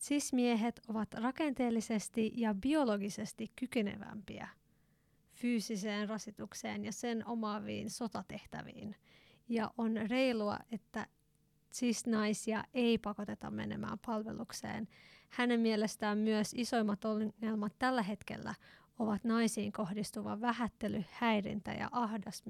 cis-miehet 0.00 0.80
ovat 0.88 1.14
rakenteellisesti 1.14 2.32
ja 2.34 2.54
biologisesti 2.54 3.52
kykenevämpiä 3.56 4.48
fyysiseen 5.34 6.08
rasitukseen 6.08 6.84
ja 6.84 6.92
sen 6.92 7.26
omaaviin 7.26 7.90
sotatehtäviin. 7.90 8.96
Ja 9.48 9.70
on 9.78 9.96
reilua, 10.10 10.58
että 10.72 11.06
cis-naisia 11.72 12.64
ei 12.74 12.98
pakoteta 12.98 13.50
menemään 13.50 13.98
palvelukseen. 14.06 14.88
Hänen 15.28 15.60
mielestään 15.60 16.18
myös 16.18 16.54
isoimmat 16.54 17.04
ongelmat 17.04 17.72
tällä 17.78 18.02
hetkellä 18.02 18.54
ovat 18.98 19.24
naisiin 19.24 19.72
kohdistuva 19.72 20.40
vähättely, 20.40 21.04
häirintä 21.10 21.72
ja 21.72 21.88
ahdas, 21.92 22.44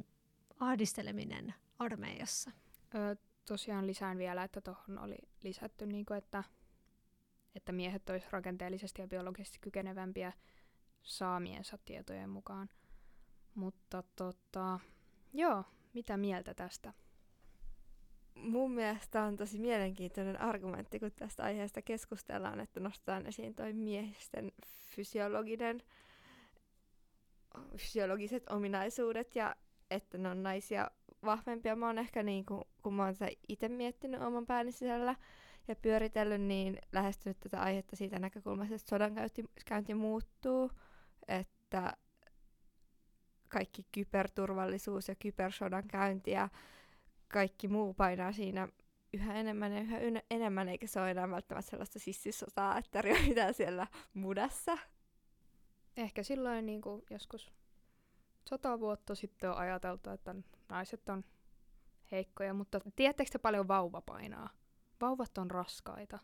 ahdisteleminen 0.61 1.55
armeijassa. 1.79 2.51
Ö, 2.95 3.17
tosiaan 3.45 3.87
lisään 3.87 4.19
vielä, 4.19 4.45
että 4.45 4.61
tuohon 4.61 4.99
oli 4.99 5.17
lisätty, 5.43 5.87
niin 5.87 6.07
kuin, 6.07 6.19
että, 6.19 6.45
että 7.55 7.73
miehet 7.73 8.11
olisivat 8.11 8.33
rakenteellisesti 8.33 9.03
ja 9.03 9.09
biologisesti 9.09 9.59
kykenevämpiä 9.61 10.33
saamiensa 11.03 11.79
tietojen 11.85 12.31
mukaan. 12.31 12.69
Mutta 13.55 14.03
tota, 14.17 14.81
joo, 15.33 15.65
mitä 15.93 16.17
mieltä 16.17 16.55
tästä? 16.55 16.93
Mun 18.43 18.73
mielestä 18.73 19.23
on 19.23 19.37
tosi 19.37 19.59
mielenkiintoinen 19.59 20.41
argumentti, 20.41 20.99
kun 20.99 21.13
tästä 21.17 21.43
aiheesta 21.43 21.83
keskustellaan, 21.83 22.61
että 22.61 22.81
nostetaan 22.81 23.27
esiin 23.27 23.55
toi 23.55 23.73
miehisten 23.73 24.53
fysiologinen, 24.95 25.83
fysiologiset 27.77 28.51
ominaisuudet 28.51 29.37
ja 29.37 29.57
että 29.91 30.19
ne 30.19 30.29
on 30.29 30.43
naisia 30.43 30.91
vahvempia. 31.25 31.77
Mä 31.77 31.87
oon 31.87 31.99
ehkä 31.99 32.23
niin 32.23 32.47
kuin, 32.47 32.65
kun 32.83 32.95
mä 32.95 33.05
oon 33.05 33.15
itse 33.49 33.69
miettinyt 33.69 34.23
oman 34.23 34.47
pääni 34.47 34.73
sisällä 34.73 35.15
ja 35.69 35.77
pyöritellyt, 35.77 36.41
niin 36.41 36.79
lähestynyt 36.93 37.41
tätä 37.41 37.61
aihetta 37.61 37.97
siitä 37.97 38.19
näkökulmasta, 38.19 38.75
että 38.75 38.89
sodankäynti 38.89 39.45
käynti 39.65 39.95
muuttuu, 39.95 40.71
että 41.29 41.93
kaikki 43.49 43.87
kyberturvallisuus 43.93 45.09
ja 45.09 45.15
kybersodan 45.15 45.89
käynti 45.89 46.31
ja 46.31 46.49
kaikki 47.29 47.69
muu 47.69 47.95
painaa 47.95 48.33
siinä 48.33 48.69
yhä 49.13 49.35
enemmän 49.35 49.73
ja 49.73 49.81
yhä 49.81 50.23
enemmän, 50.31 50.69
eikä 50.69 50.87
se 50.87 51.01
ole 51.01 51.11
enää 51.11 51.31
välttämättä 51.31 51.71
sellaista 51.71 51.99
sissisotaa, 51.99 52.79
että 52.79 52.91
tarjotaan 52.91 53.55
siellä 53.55 53.87
mudassa. 54.15 54.79
Ehkä 55.97 56.23
silloin 56.23 56.67
niin 56.67 56.81
kuin 56.81 57.03
joskus 57.11 57.53
sata 58.49 58.81
vuotta 58.81 59.15
sitten 59.15 59.51
on 59.51 59.57
ajateltu, 59.57 60.11
että 60.11 60.35
naiset 60.69 61.09
on 61.09 61.25
heikkoja, 62.13 62.55
mutta 62.55 62.81
tiedättekö 62.97 63.31
te 63.31 63.39
paljon 63.39 63.69
vauva 63.69 64.01
painaa? 64.01 64.51
Vauvat 65.01 65.39
on 65.39 65.51
raskaita. 65.51 66.19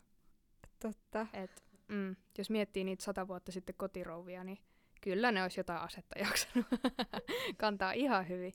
Totta. 0.79 1.27
Et, 1.33 1.63
mm, 1.87 2.15
jos 2.37 2.49
miettii 2.49 2.83
niitä 2.83 3.03
sata 3.03 3.27
vuotta 3.27 3.51
sitten 3.51 3.75
kotirouvia, 3.77 4.43
niin 4.43 4.57
kyllä 5.01 5.31
ne 5.31 5.43
olisi 5.43 5.59
jotain 5.59 5.81
asetta 5.81 6.19
jaksanut 6.19 6.67
kantaa 7.57 7.91
ihan 7.91 8.27
hyvin. 8.29 8.53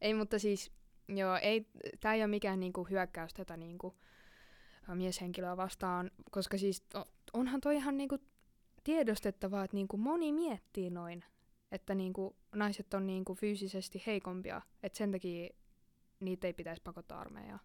Ei, 0.00 0.14
mutta 0.14 0.38
siis, 0.38 0.72
joo, 1.08 1.36
ei, 1.36 1.66
tämä 2.00 2.14
ei 2.14 2.20
ole 2.20 2.26
mikään 2.26 2.60
niinku 2.60 2.84
hyökkäys 2.84 3.34
tätä 3.34 3.56
niinku, 3.56 3.94
mieshenkilöä 4.94 5.56
vastaan, 5.56 6.10
koska 6.30 6.58
siis 6.58 6.84
onhan 7.32 7.60
toi 7.60 7.76
ihan 7.76 7.96
niinku 7.96 8.18
tiedostettavaa, 8.84 9.64
että 9.64 9.76
niinku 9.76 9.96
moni 9.96 10.32
miettii 10.32 10.90
noin, 10.90 11.24
että 11.72 11.94
niinku 11.94 12.36
naiset 12.54 12.94
on 12.94 13.06
niinku 13.06 13.34
fyysisesti 13.34 14.02
heikompia, 14.06 14.62
että 14.82 14.98
sen 14.98 15.12
takia 15.12 15.54
niitä 16.20 16.46
ei 16.46 16.52
pitäisi 16.52 16.82
pakottaa 16.82 17.20
armeijaa. 17.20 17.58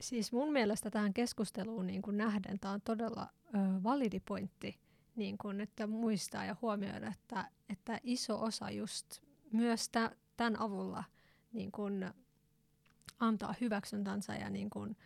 Siis 0.00 0.32
mun 0.32 0.52
mielestä 0.52 0.90
tähän 0.90 1.14
keskusteluun 1.14 1.86
niin 1.86 2.02
kuin 2.02 2.16
nähden 2.16 2.60
tämä 2.60 2.74
on 2.74 2.80
todella 2.80 3.28
ö, 3.46 3.58
validi 3.82 4.20
pointti, 4.20 4.80
niin 5.16 5.60
että 5.62 5.86
muistaa 5.86 6.44
ja 6.44 6.56
huomioida, 6.62 7.08
että, 7.08 7.50
että 7.68 8.00
iso 8.02 8.42
osa 8.42 8.70
just 8.70 9.22
myös 9.52 9.90
tämän 10.36 10.60
avulla 10.60 11.04
niin 11.52 11.72
kuin, 11.72 12.10
antaa 13.18 13.54
hyväksyntänsä 13.60 14.36
ja 14.36 14.50
niin 14.50 14.70
kuin, 14.70 14.96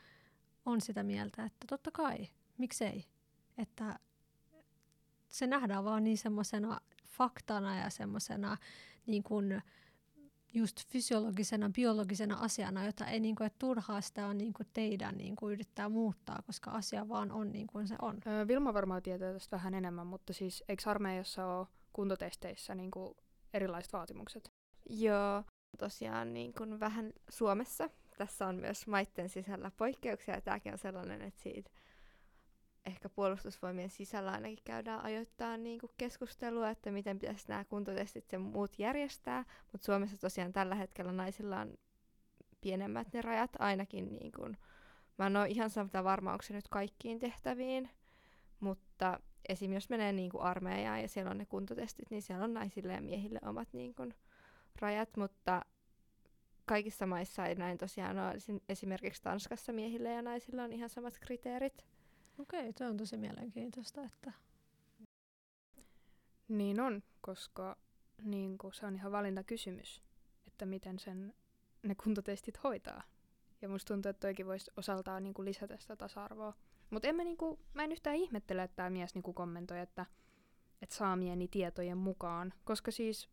on 0.64 0.80
sitä 0.80 1.02
mieltä, 1.02 1.44
että 1.44 1.66
totta 1.68 1.90
kai, 1.90 2.28
miksei. 2.58 3.04
Että 3.58 3.98
se 5.28 5.46
nähdään 5.46 5.84
vaan 5.84 6.04
niin 6.04 6.18
semmoisena 6.18 6.80
faktana 7.06 7.78
ja 7.78 7.90
semmoisena 7.90 8.56
niin 9.06 9.22
kuin, 9.22 9.62
just 10.54 10.86
fysiologisena, 10.88 11.70
biologisena 11.70 12.36
asiana, 12.36 12.86
jota 12.86 13.06
ei 13.06 13.20
niin 13.20 13.36
kuin, 13.36 13.46
että 13.46 13.58
turhaa 13.58 14.00
sitä 14.00 14.26
on 14.26 14.38
niin 14.38 14.52
kuin 14.52 14.66
teidän 14.72 15.16
niin 15.16 15.36
kuin 15.36 15.52
yrittää 15.52 15.88
muuttaa, 15.88 16.42
koska 16.46 16.70
asia 16.70 17.08
vaan 17.08 17.32
on 17.32 17.52
niin 17.52 17.66
kuin 17.66 17.88
se 17.88 17.96
on. 18.02 18.20
Vilma 18.48 18.74
varmaan 18.74 19.02
tietää 19.02 19.32
tästä 19.32 19.56
vähän 19.56 19.74
enemmän, 19.74 20.06
mutta 20.06 20.32
siis 20.32 20.64
eikö 20.68 20.90
armeijassa 20.90 21.46
ole 21.46 21.66
kuntotesteissä 21.92 22.74
niin 22.74 22.90
kuin 22.90 23.14
erilaiset 23.54 23.92
vaatimukset? 23.92 24.52
Joo, 24.90 25.44
tosiaan 25.78 26.34
niin 26.34 26.52
kuin 26.54 26.80
vähän 26.80 27.12
Suomessa. 27.28 27.90
Tässä 28.18 28.46
on 28.46 28.56
myös 28.56 28.86
maitten 28.86 29.28
sisällä 29.28 29.70
poikkeuksia, 29.76 30.34
ja 30.34 30.40
tämäkin 30.40 30.72
on 30.72 30.78
sellainen, 30.78 31.22
että 31.22 31.42
siitä 31.42 31.70
ehkä 32.86 33.08
puolustusvoimien 33.08 33.90
sisällä 33.90 34.32
ainakin 34.32 34.64
käydään 34.64 35.04
ajoittain 35.04 35.62
niin 35.62 35.78
kuin 35.78 35.92
keskustelua, 35.96 36.70
että 36.70 36.92
miten 36.92 37.18
pitäisi 37.18 37.48
nämä 37.48 37.64
kuntotestit 37.64 38.32
ja 38.32 38.38
muut 38.38 38.78
järjestää, 38.78 39.44
mutta 39.72 39.84
Suomessa 39.84 40.18
tosiaan 40.18 40.52
tällä 40.52 40.74
hetkellä 40.74 41.12
naisilla 41.12 41.60
on 41.60 41.74
pienemmät 42.60 43.12
ne 43.12 43.22
rajat 43.22 43.50
ainakin 43.58 44.12
niin 44.12 44.32
kuin, 44.32 44.56
mä 45.18 45.26
en 45.26 45.36
ole 45.36 45.48
ihan 45.48 45.70
samaa 45.70 46.04
varma, 46.04 46.32
onko 46.32 46.42
se 46.42 46.54
nyt 46.54 46.68
kaikkiin 46.68 47.18
tehtäviin, 47.18 47.90
mutta 48.60 49.20
esim. 49.48 49.72
jos 49.72 49.88
menee 49.88 50.12
niin 50.12 50.30
kuin 50.30 50.42
armeijaan 50.42 51.02
ja 51.02 51.08
siellä 51.08 51.30
on 51.30 51.38
ne 51.38 51.46
kuntotestit, 51.46 52.10
niin 52.10 52.22
siellä 52.22 52.44
on 52.44 52.54
naisille 52.54 52.92
ja 52.92 53.02
miehille 53.02 53.38
omat 53.42 53.68
niin 53.72 53.94
kuin, 53.94 54.14
rajat, 54.78 55.16
mutta 55.16 55.64
kaikissa 56.66 57.06
maissa 57.06 57.46
ei 57.46 57.54
näin 57.54 57.78
tosiaan 57.78 58.18
ole. 58.18 58.34
Esimerkiksi 58.68 59.22
Tanskassa 59.22 59.72
miehille 59.72 60.08
ja 60.08 60.22
naisilla 60.22 60.62
on 60.62 60.72
ihan 60.72 60.90
samat 60.90 61.18
kriteerit. 61.20 61.84
Okei, 62.38 62.72
tuo 62.72 62.86
on 62.86 62.96
tosi 62.96 63.16
mielenkiintoista, 63.16 64.02
että... 64.02 64.32
Niin 66.48 66.80
on, 66.80 67.02
koska 67.20 67.76
niin 68.24 68.58
kuin, 68.58 68.74
se 68.74 68.86
on 68.86 68.94
ihan 68.94 69.12
valintakysymys, 69.12 70.02
että 70.46 70.66
miten 70.66 70.98
sen 70.98 71.34
ne 71.82 71.94
kuntotestit 71.94 72.64
hoitaa. 72.64 73.02
Ja 73.62 73.68
musta 73.68 73.94
tuntuu, 73.94 74.10
että 74.10 74.20
toikin 74.20 74.46
voisi 74.46 74.70
osaltaan 74.76 75.22
niin 75.22 75.34
kuin, 75.34 75.46
lisätä 75.46 75.76
sitä 75.78 75.96
tasa-arvoa. 75.96 76.54
Mutta 76.90 77.08
en 77.08 77.16
mä, 77.16 77.24
niin 77.24 77.36
kuin, 77.36 77.60
mä 77.74 77.84
en 77.84 77.92
yhtään 77.92 78.16
ihmettele, 78.16 78.62
että 78.62 78.76
tämä 78.76 78.90
mies 78.90 79.14
niin 79.14 79.22
kuin, 79.22 79.34
kommentoi, 79.34 79.80
että, 79.80 80.06
että 80.82 80.96
saamieni 80.96 81.48
tietojen 81.48 81.98
mukaan. 81.98 82.52
Koska 82.64 82.90
siis, 82.90 83.28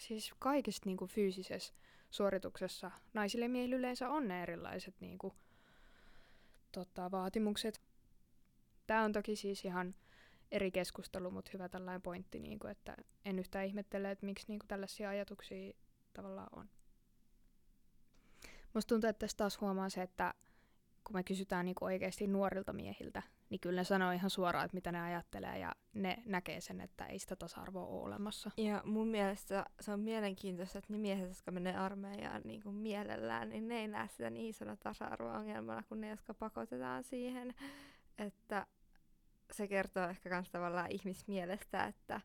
siis 0.00 0.32
kaikista 0.38 0.86
niin 0.86 0.96
kuin, 0.96 1.10
fyysisessä 1.10 1.74
suorituksessa 2.10 2.90
naisille 3.14 3.44
ja 3.44 3.48
miehille 3.48 3.76
yleensä 3.76 4.08
on 4.08 4.28
ne 4.28 4.42
erilaiset 4.42 5.00
niin 5.00 5.18
kuin, 5.18 5.34
tota, 6.72 7.10
vaatimukset. 7.10 7.80
Tämä 8.86 9.04
on 9.04 9.12
toki 9.12 9.36
siis 9.36 9.64
ihan 9.64 9.94
eri 10.50 10.70
keskustelu, 10.70 11.30
mutta 11.30 11.50
hyvä 11.54 11.68
tällainen 11.68 12.02
pointti, 12.02 12.38
niin 12.38 12.58
kuin, 12.58 12.70
että 12.70 12.96
en 13.24 13.38
yhtään 13.38 13.66
ihmettele, 13.66 14.10
että 14.10 14.26
miksi 14.26 14.44
niin 14.48 14.58
kuin, 14.58 14.68
tällaisia 14.68 15.10
ajatuksia 15.10 15.72
tavallaan 16.12 16.48
on. 16.58 16.70
Musta 18.74 18.88
tuntuu, 18.88 19.10
että 19.10 19.20
tässä 19.20 19.36
taas 19.36 19.60
huomaa 19.60 19.88
se, 19.88 20.02
että 20.02 20.34
kun 21.04 21.16
me 21.16 21.24
kysytään 21.24 21.66
niin 21.66 21.76
oikeasti 21.80 22.26
nuorilta 22.26 22.72
miehiltä, 22.72 23.22
niin 23.50 23.60
kyllä 23.60 23.80
ne 23.80 23.84
sanoo 23.84 24.12
ihan 24.12 24.30
suoraan, 24.30 24.64
että 24.64 24.74
mitä 24.74 24.92
ne 24.92 25.00
ajattelee 25.00 25.58
ja 25.58 25.74
ne 25.94 26.22
näkee 26.26 26.60
sen, 26.60 26.80
että 26.80 27.06
ei 27.06 27.18
sitä 27.18 27.36
tasa-arvoa 27.36 27.86
ole 27.86 28.02
olemassa. 28.02 28.50
Ja 28.56 28.82
mun 28.84 29.08
mielestä 29.08 29.66
se 29.80 29.92
on 29.92 30.00
mielenkiintoista, 30.00 30.78
että 30.78 30.92
ne 30.92 30.98
miehet, 30.98 31.28
jotka 31.28 31.50
menee 31.50 31.76
armeijaan 31.76 32.42
niin 32.44 32.62
kuin 32.62 32.74
mielellään, 32.74 33.48
niin 33.48 33.68
ne 33.68 33.80
ei 33.80 33.88
näe 33.88 34.08
sitä 34.08 34.30
niin 34.30 34.48
isona 34.48 34.76
tasa-arvo-ongelmana 34.76 35.82
kuin 35.82 36.00
ne, 36.00 36.08
jotka 36.08 36.34
pakotetaan 36.34 37.04
siihen. 37.04 37.54
Että 38.18 38.66
se 39.52 39.68
kertoo 39.68 40.08
ehkä 40.08 40.28
myös 40.28 40.50
tavallaan 40.50 40.90
ihmismielestä, 40.90 41.84
että 41.84 42.20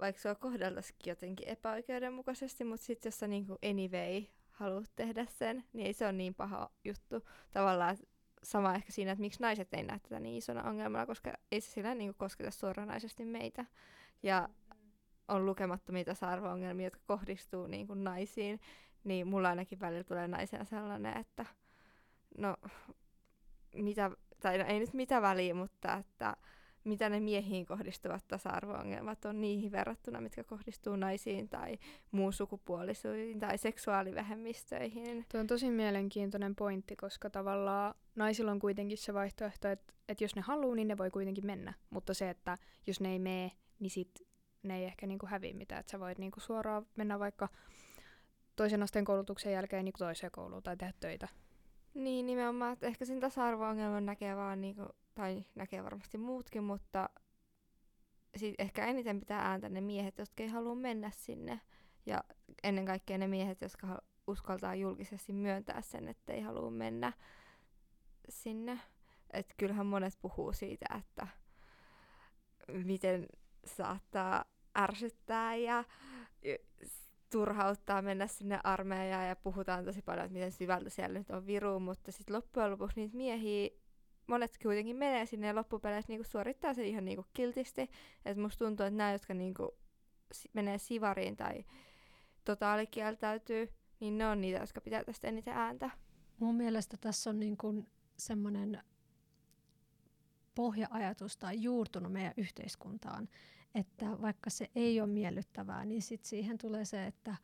vaikka 0.00 0.30
on 0.30 0.36
kohdeltaisikin 0.36 1.10
jotenkin 1.10 1.48
epäoikeudenmukaisesti, 1.48 2.64
mutta 2.64 2.86
sitten 2.86 3.08
jos 3.10 3.18
sä 3.18 3.26
niin 3.26 3.46
kuin 3.46 3.58
anyway 3.70 4.24
haluat 4.50 4.92
tehdä 4.96 5.26
sen, 5.28 5.64
niin 5.72 5.86
ei 5.86 5.92
se 5.92 6.04
ole 6.04 6.12
niin 6.12 6.34
paha 6.34 6.70
juttu. 6.84 7.28
Tavallaan 7.50 7.96
sama 8.42 8.74
ehkä 8.74 8.92
siinä, 8.92 9.12
että 9.12 9.20
miksi 9.20 9.42
naiset 9.42 9.74
ei 9.74 9.82
näe 9.82 9.98
tätä 9.98 10.20
niin 10.20 10.36
isona 10.36 10.62
ongelmana, 10.62 11.06
koska 11.06 11.32
ei 11.52 11.60
se 11.60 11.70
sillä 11.70 11.94
niin 11.94 12.14
kosketa 12.14 12.50
suoranaisesti 12.50 13.24
meitä. 13.24 13.64
Ja 14.22 14.48
on 15.28 15.46
lukemattomia 15.46 16.04
tasa-arvo-ongelmia, 16.04 16.86
jotka 16.86 17.02
kohdistuu 17.06 17.66
niin 17.66 17.86
kuin 17.86 18.04
naisiin, 18.04 18.60
niin 19.04 19.26
mulla 19.26 19.48
ainakin 19.48 19.80
välillä 19.80 20.04
tulee 20.04 20.28
naisena 20.28 20.64
sellainen, 20.64 21.16
että 21.16 21.46
no, 22.38 22.56
mitä, 23.74 24.10
tai 24.40 24.58
no, 24.58 24.64
ei 24.64 24.78
nyt 24.78 24.94
mitä 24.94 25.22
väliä, 25.22 25.54
mutta 25.54 25.94
että 25.94 26.36
mitä 26.84 27.08
ne 27.08 27.20
miehiin 27.20 27.66
kohdistuvat 27.66 28.28
tasa-arvo-ongelmat 28.28 29.24
on 29.24 29.40
niihin 29.40 29.72
verrattuna, 29.72 30.20
mitkä 30.20 30.44
kohdistuu 30.44 30.96
naisiin 30.96 31.48
tai 31.48 31.78
muun 32.10 32.32
sukupuolisuihin 32.32 33.40
tai 33.40 33.58
seksuaalivähemmistöihin. 33.58 35.26
Tuo 35.32 35.40
on 35.40 35.46
tosi 35.46 35.70
mielenkiintoinen 35.70 36.56
pointti, 36.56 36.96
koska 36.96 37.30
tavallaan 37.30 37.94
naisilla 38.14 38.50
on 38.50 38.58
kuitenkin 38.58 38.98
se 38.98 39.14
vaihtoehto, 39.14 39.68
että, 39.68 39.92
että 40.08 40.24
jos 40.24 40.36
ne 40.36 40.42
haluaa, 40.42 40.76
niin 40.76 40.88
ne 40.88 40.98
voi 40.98 41.10
kuitenkin 41.10 41.46
mennä. 41.46 41.74
Mutta 41.90 42.14
se, 42.14 42.30
että 42.30 42.58
jos 42.86 43.00
ne 43.00 43.12
ei 43.12 43.18
mene, 43.18 43.52
niin 43.80 43.90
sit 43.90 44.10
ne 44.62 44.78
ei 44.78 44.84
ehkä 44.84 45.06
niinku 45.06 45.26
häviä 45.26 45.54
mitään. 45.54 45.80
Että 45.80 45.90
sä 45.90 46.00
voit 46.00 46.18
niinku 46.18 46.40
suoraan 46.40 46.86
mennä 46.96 47.18
vaikka 47.18 47.48
toisen 48.56 48.82
asteen 48.82 49.04
koulutuksen 49.04 49.52
jälkeen 49.52 49.84
niinku 49.84 49.98
toiseen 49.98 50.32
kouluun 50.32 50.62
tai 50.62 50.76
tehdä 50.76 50.92
töitä. 51.00 51.28
Niin, 51.94 52.26
nimenomaan. 52.26 52.72
Että 52.72 52.86
ehkä 52.86 53.04
sen 53.04 53.20
tasa-arvo-ongelman 53.20 54.06
näkee 54.06 54.36
vaan 54.36 54.60
niinku 54.60 54.82
tai 55.14 55.44
näkee 55.54 55.84
varmasti 55.84 56.18
muutkin, 56.18 56.64
mutta 56.64 57.08
sit 58.36 58.54
ehkä 58.58 58.86
eniten 58.86 59.20
pitää 59.20 59.40
ääntä 59.40 59.68
ne 59.68 59.80
miehet, 59.80 60.18
jotka 60.18 60.42
ei 60.42 60.48
halua 60.48 60.74
mennä 60.74 61.10
sinne. 61.10 61.60
Ja 62.06 62.24
ennen 62.62 62.86
kaikkea 62.86 63.18
ne 63.18 63.26
miehet, 63.26 63.60
jotka 63.60 64.02
uskaltaa 64.26 64.74
julkisesti 64.74 65.32
myöntää 65.32 65.82
sen, 65.82 66.08
että 66.08 66.32
ei 66.32 66.40
halua 66.40 66.70
mennä 66.70 67.12
sinne. 68.28 68.80
Et 69.32 69.54
kyllähän 69.56 69.86
monet 69.86 70.18
puhuu 70.22 70.52
siitä, 70.52 70.86
että 70.98 71.26
miten 72.68 73.26
saattaa 73.64 74.44
ärsyttää 74.78 75.54
ja 75.54 75.84
turhauttaa 77.30 78.02
mennä 78.02 78.26
sinne 78.26 78.60
armeijaan 78.64 79.28
ja 79.28 79.36
puhutaan 79.36 79.84
tosi 79.84 80.02
paljon, 80.02 80.24
että 80.24 80.34
miten 80.34 80.52
syvältä 80.52 80.90
siellä 80.90 81.18
nyt 81.18 81.30
on 81.30 81.46
viru, 81.46 81.80
mutta 81.80 82.12
sitten 82.12 82.36
loppujen 82.36 82.70
lopuksi 82.70 83.00
niitä 83.00 83.16
miehiä 83.16 83.70
monet 84.30 84.58
kuitenkin 84.62 84.96
menee 84.96 85.26
sinne 85.26 85.46
ja 85.46 85.54
loppupeleissä 85.54 86.12
niinku 86.12 86.24
suorittaa 86.24 86.74
se 86.74 86.86
ihan 86.86 87.04
niinku 87.04 87.26
kiltisti. 87.32 87.90
Et 88.24 88.36
musta 88.36 88.64
tuntuu, 88.64 88.86
että 88.86 88.96
nämä, 88.96 89.12
jotka 89.12 89.34
niinku 89.34 89.74
menee 90.52 90.78
sivariin 90.78 91.36
tai 91.36 91.64
totaalikieltäytyy, 92.44 93.68
niin 94.00 94.18
ne 94.18 94.26
on 94.26 94.40
niitä, 94.40 94.58
jotka 94.58 94.80
pitää 94.80 95.04
tästä 95.04 95.28
eniten 95.28 95.54
ääntä. 95.54 95.90
Mun 96.38 96.54
mielestä 96.54 96.96
tässä 96.96 97.30
on 97.30 97.40
niin 97.40 97.56
kuin 97.56 97.86
semmoinen 98.16 98.82
pohja-ajatus 100.54 101.36
tai 101.36 101.62
juurtunut 101.62 102.12
meidän 102.12 102.34
yhteiskuntaan, 102.36 103.28
että 103.74 104.06
vaikka 104.22 104.50
se 104.50 104.70
ei 104.74 105.00
ole 105.00 105.08
miellyttävää, 105.08 105.84
niin 105.84 106.02
sit 106.02 106.24
siihen 106.24 106.58
tulee 106.58 106.84
se, 106.84 107.06
että, 107.06 107.36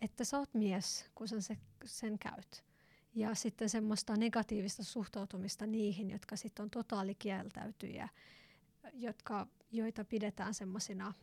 että 0.00 0.24
sä 0.24 0.38
oot 0.38 0.54
mies, 0.54 1.10
kun 1.14 1.28
sä 1.28 1.36
sen 1.84 2.18
käyt. 2.18 2.71
Ja 3.14 3.34
sitten 3.34 3.68
semmoista 3.68 4.16
negatiivista 4.16 4.84
suhtautumista 4.84 5.66
niihin, 5.66 6.10
jotka 6.10 6.36
sitten 6.36 6.62
on 6.62 6.70
totaalikieltäytyjä, 6.70 8.08
jotka, 8.92 9.46
joita 9.70 10.04
pidetään 10.04 10.54
semmoisina 10.54 11.14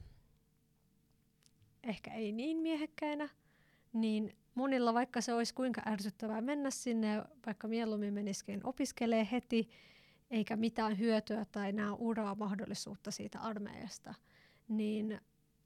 ehkä 1.84 2.14
ei 2.14 2.32
niin 2.32 2.58
miehekkäinä, 2.58 3.30
niin 3.94 4.36
monilla 4.56 4.94
vaikka 4.94 5.22
se 5.22 5.34
olisi 5.34 5.54
kuinka 5.54 5.82
ärsyttävää 5.86 6.42
mennä 6.42 6.72
sinne, 6.72 7.24
vaikka 7.46 7.68
mieluummin 7.68 8.14
menisikin 8.14 8.66
opiskelee 8.66 9.28
heti, 9.32 9.70
eikä 10.32 10.56
mitään 10.56 11.00
hyötyä 11.00 11.46
tai 11.52 11.72
näe 11.72 11.92
uraa 11.92 12.36
mahdollisuutta 12.36 13.12
siitä 13.12 13.40
armeijasta, 13.40 14.14
niin 14.68 15.22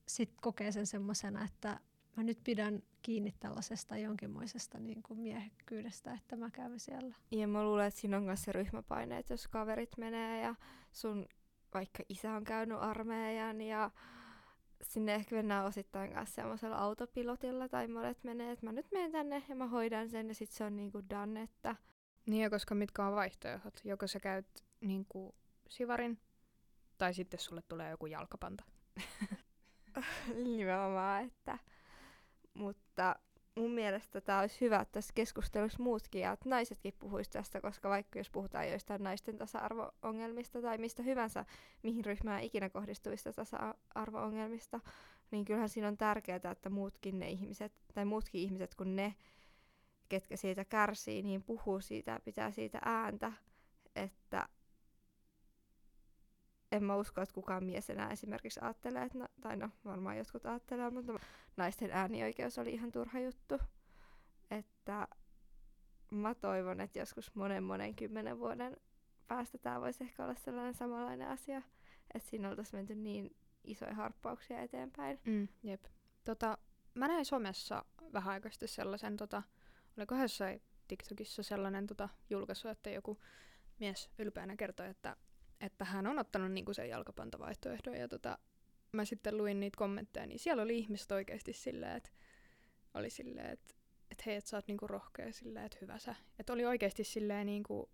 sitten 0.07 0.37
kokee 0.41 0.71
sen 0.71 0.87
semmoisena, 0.87 1.43
että 1.43 1.79
mä 2.17 2.23
nyt 2.23 2.39
pidän 2.43 2.83
kiinni 3.01 3.33
tällaisesta 3.39 3.97
jonkinmoisesta 3.97 4.79
niin 4.79 5.03
kuin 5.03 5.19
miehekkyydestä, 5.19 6.13
että 6.13 6.35
mä 6.35 6.51
käyn 6.51 6.79
siellä. 6.79 7.15
Ja 7.31 7.47
mä 7.47 7.63
luulen, 7.63 7.87
että 7.87 7.99
siinä 7.99 8.17
on 8.17 8.23
myös 8.23 8.43
se 8.43 8.51
ryhmäpaine, 8.51 9.17
että 9.17 9.33
jos 9.33 9.47
kaverit 9.47 9.97
menee 9.97 10.41
ja 10.41 10.55
sun 10.91 11.27
vaikka 11.73 12.03
isä 12.09 12.33
on 12.33 12.43
käynyt 12.43 12.77
armeijan 12.81 13.61
ja 13.61 13.91
sinne 14.81 15.15
ehkä 15.15 15.35
mennään 15.35 15.65
osittain 15.65 16.13
kanssa 16.13 16.35
semmoisella 16.35 16.77
autopilotilla 16.77 17.69
tai 17.69 17.87
monet 17.87 18.23
menee, 18.23 18.51
että 18.51 18.65
mä 18.65 18.71
nyt 18.71 18.91
menen 18.91 19.11
tänne 19.11 19.43
ja 19.49 19.55
mä 19.55 19.67
hoidan 19.67 20.09
sen 20.09 20.27
ja 20.27 20.35
sitten 20.35 20.57
se 20.57 20.63
on 20.63 20.75
niinku 20.75 21.01
done, 21.09 21.41
että... 21.41 21.75
Niin 22.25 22.43
ja 22.43 22.49
koska 22.49 22.75
mitkä 22.75 23.05
on 23.05 23.15
vaihtoehdot? 23.15 23.81
Joko 23.83 24.07
sä 24.07 24.19
käyt 24.19 24.63
niinku 24.81 25.35
sivarin 25.69 26.19
tai 26.97 27.13
sitten 27.13 27.39
sulle 27.39 27.61
tulee 27.67 27.89
joku 27.89 28.05
jalkapanta. 28.05 28.63
Nimenomaan, 30.43 31.23
että... 31.23 31.59
Mutta 32.53 33.15
mun 33.55 33.71
mielestä 33.71 34.21
tämä 34.21 34.39
olisi 34.39 34.61
hyvä, 34.61 34.79
että 34.79 34.91
tässä 34.91 35.13
keskustelussa 35.15 35.83
muutkin 35.83 36.21
ja 36.21 36.31
että 36.31 36.49
naisetkin 36.49 36.93
puhuisi 36.99 37.31
tästä, 37.31 37.61
koska 37.61 37.89
vaikka 37.89 38.19
jos 38.19 38.29
puhutaan 38.29 38.69
joistain 38.69 39.03
naisten 39.03 39.37
tasa-arvo-ongelmista 39.37 40.61
tai 40.61 40.77
mistä 40.77 41.03
hyvänsä, 41.03 41.45
mihin 41.83 42.05
ryhmään 42.05 42.43
ikinä 42.43 42.69
kohdistuvista 42.69 43.33
tasa-arvo-ongelmista, 43.33 44.79
niin 45.31 45.45
kyllähän 45.45 45.69
siinä 45.69 45.87
on 45.87 45.97
tärkeää, 45.97 46.51
että 46.51 46.69
muutkin 46.69 47.19
ne 47.19 47.29
ihmiset, 47.29 47.73
tai 47.93 48.05
muutkin 48.05 48.41
ihmiset 48.41 48.75
kuin 48.75 48.95
ne, 48.95 49.15
ketkä 50.09 50.37
siitä 50.37 50.65
kärsii, 50.65 51.21
niin 51.21 51.43
puhuu 51.43 51.81
siitä, 51.81 52.19
pitää 52.25 52.51
siitä 52.51 52.79
ääntä, 52.85 53.31
että 53.95 54.47
en 56.73 56.83
mä 56.83 56.95
usko, 56.95 57.21
että 57.21 57.33
kukaan 57.33 57.63
mies 57.63 57.89
enää 57.89 58.09
esimerkiksi 58.11 58.59
ajattelee, 58.63 59.03
että 59.03 59.17
no, 59.17 59.27
tai 59.41 59.57
no 59.57 59.69
varmaan 59.85 60.17
jotkut 60.17 60.45
ajattelee, 60.45 60.89
mutta 60.89 61.13
naisten 61.57 61.91
äänioikeus 61.91 62.57
oli 62.57 62.73
ihan 62.73 62.91
turha 62.91 63.19
juttu. 63.19 63.59
Että 64.51 65.07
mä 66.09 66.35
toivon, 66.35 66.81
että 66.81 66.99
joskus 66.99 67.35
monen 67.35 67.63
monen 67.63 67.95
kymmenen 67.95 68.39
vuoden 68.39 68.77
päästä 69.27 69.57
tämä 69.57 69.81
voisi 69.81 70.03
ehkä 70.03 70.23
olla 70.23 70.35
sellainen 70.35 70.73
samanlainen 70.73 71.27
asia, 71.27 71.61
että 72.13 72.29
siinä 72.29 72.49
oltaisiin 72.49 72.77
menty 72.77 72.95
niin 72.95 73.35
isoja 73.63 73.95
harppauksia 73.95 74.61
eteenpäin. 74.61 75.19
Mm, 75.25 75.47
jep. 75.63 75.85
Tota, 76.23 76.57
mä 76.93 77.07
näin 77.07 77.25
somessa 77.25 77.85
vähän 78.13 78.33
aikaa 78.33 78.51
sellaisen, 78.65 79.17
tota, 79.17 79.43
oliko 79.97 80.15
jossain 80.15 80.61
TikTokissa 80.87 81.43
sellainen 81.43 81.87
tota, 81.87 82.09
julkaisu, 82.29 82.67
että 82.67 82.89
joku 82.89 83.21
mies 83.79 84.09
ylpeänä 84.19 84.55
kertoi, 84.55 84.87
että 84.87 85.15
että 85.65 85.85
hän 85.85 86.07
on 86.07 86.19
ottanut 86.19 86.51
niinku 86.51 86.73
sen 86.73 86.89
jalkapantavaihtoehdon 86.89 87.95
ja 87.95 88.07
tota, 88.07 88.37
mä 88.91 89.05
sitten 89.05 89.37
luin 89.37 89.59
niitä 89.59 89.77
kommentteja, 89.77 90.25
niin 90.25 90.39
siellä 90.39 90.63
oli 90.63 90.77
ihmiset 90.77 91.11
oikeasti 91.11 91.53
silleen, 91.53 91.95
että 91.95 92.09
oli 92.93 93.09
silleen, 93.09 93.49
että 93.49 93.75
et 94.11 94.25
hei, 94.25 94.35
että 94.35 94.49
sä 94.49 94.57
oot 94.57 94.67
niinku 94.67 94.87
rohkea 94.87 95.33
silleen, 95.33 95.65
että 95.65 95.77
hyvä 95.81 95.99
sä. 95.99 96.15
Että 96.39 96.53
oli 96.53 96.65
oikeasti 96.65 97.03
silleen 97.03 97.45
niinku 97.45 97.89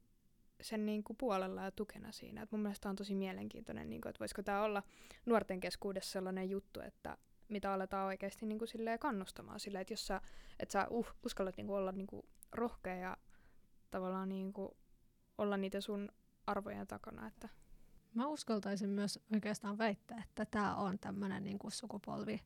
sen 0.62 0.86
niinku 0.86 1.14
puolella 1.14 1.64
ja 1.64 1.72
tukena 1.72 2.12
siinä. 2.12 2.42
Et 2.42 2.52
mun 2.52 2.62
mielestä 2.62 2.90
on 2.90 2.96
tosi 2.96 3.16
mielenkiintoinen, 3.16 3.90
niinku, 3.90 4.08
että 4.08 4.20
voisiko 4.20 4.44
tämä 4.44 4.64
olla 4.64 4.84
nuorten 5.26 5.60
keskuudessa 5.60 6.12
sellainen 6.12 6.50
juttu, 6.50 6.80
että 6.80 7.18
mitä 7.50 7.74
aletaan 7.74 8.08
oikeasti 8.08 8.46
niinku 8.46 8.66
silleen 8.66 9.00
kannustamaan 9.00 9.60
silleen, 9.60 9.82
että 9.82 9.94
jos 9.94 10.08
sä, 10.08 10.22
et 10.60 10.72
sä 10.72 10.88
uh, 10.90 11.08
uskallat 11.26 11.58
niinku 11.58 11.74
olla 11.74 11.92
niinku 11.92 12.26
rohkea 12.52 12.96
ja 12.96 13.18
tavallaan 13.92 14.30
niinku 14.30 14.78
olla 15.38 15.58
niitä 15.58 15.82
sun 15.82 16.12
arvojen 16.50 16.88
takana. 16.88 17.28
Että. 17.28 17.50
Mä 18.14 18.28
uskaltaisin 18.28 18.90
myös 18.90 19.20
oikeastaan 19.34 19.78
väittää, 19.78 20.24
että 20.24 20.46
tämä 20.46 20.76
on 20.76 21.00
tämmöinen 21.00 21.44
niin 21.44 21.60
sukupolvi 21.68 22.42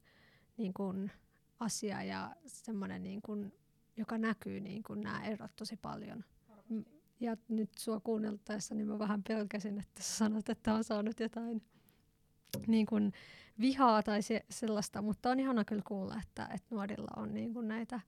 niin 0.58 0.74
kuin 0.74 1.12
asia 1.60 2.04
ja 2.04 2.36
semmoinen, 2.46 3.04
niin 3.04 3.22
kuin, 3.22 3.54
joka 3.98 4.18
näkyy 4.18 4.60
niin 4.60 4.84
kuin 4.84 5.02
nämä 5.02 5.26
erot 5.26 5.56
tosi 5.56 5.78
paljon. 5.78 6.26
Ja 7.20 7.38
nyt 7.48 7.70
sua 7.78 8.00
kuunneltaessa, 8.00 8.76
niin 8.76 8.88
mä 8.88 9.00
vähän 9.00 9.24
pelkäsin, 9.24 9.80
että 9.80 10.04
sä 10.04 10.18
sanot, 10.18 10.50
että 10.50 10.74
on 10.74 10.84
saanut 10.84 11.20
jotain 11.20 11.62
niin 12.68 12.86
kuin 12.86 13.14
vihaa 13.60 14.04
tai 14.04 14.22
se, 14.22 14.46
sellaista, 14.50 15.02
mutta 15.02 15.30
on 15.30 15.40
ihana 15.40 15.66
kyllä 15.66 15.82
kuulla, 15.88 16.16
että, 16.22 16.50
että 16.54 16.68
nuorilla 16.76 17.12
on 17.16 17.34
niin 17.34 17.54
kuin 17.54 17.68
näitä 17.68 18.00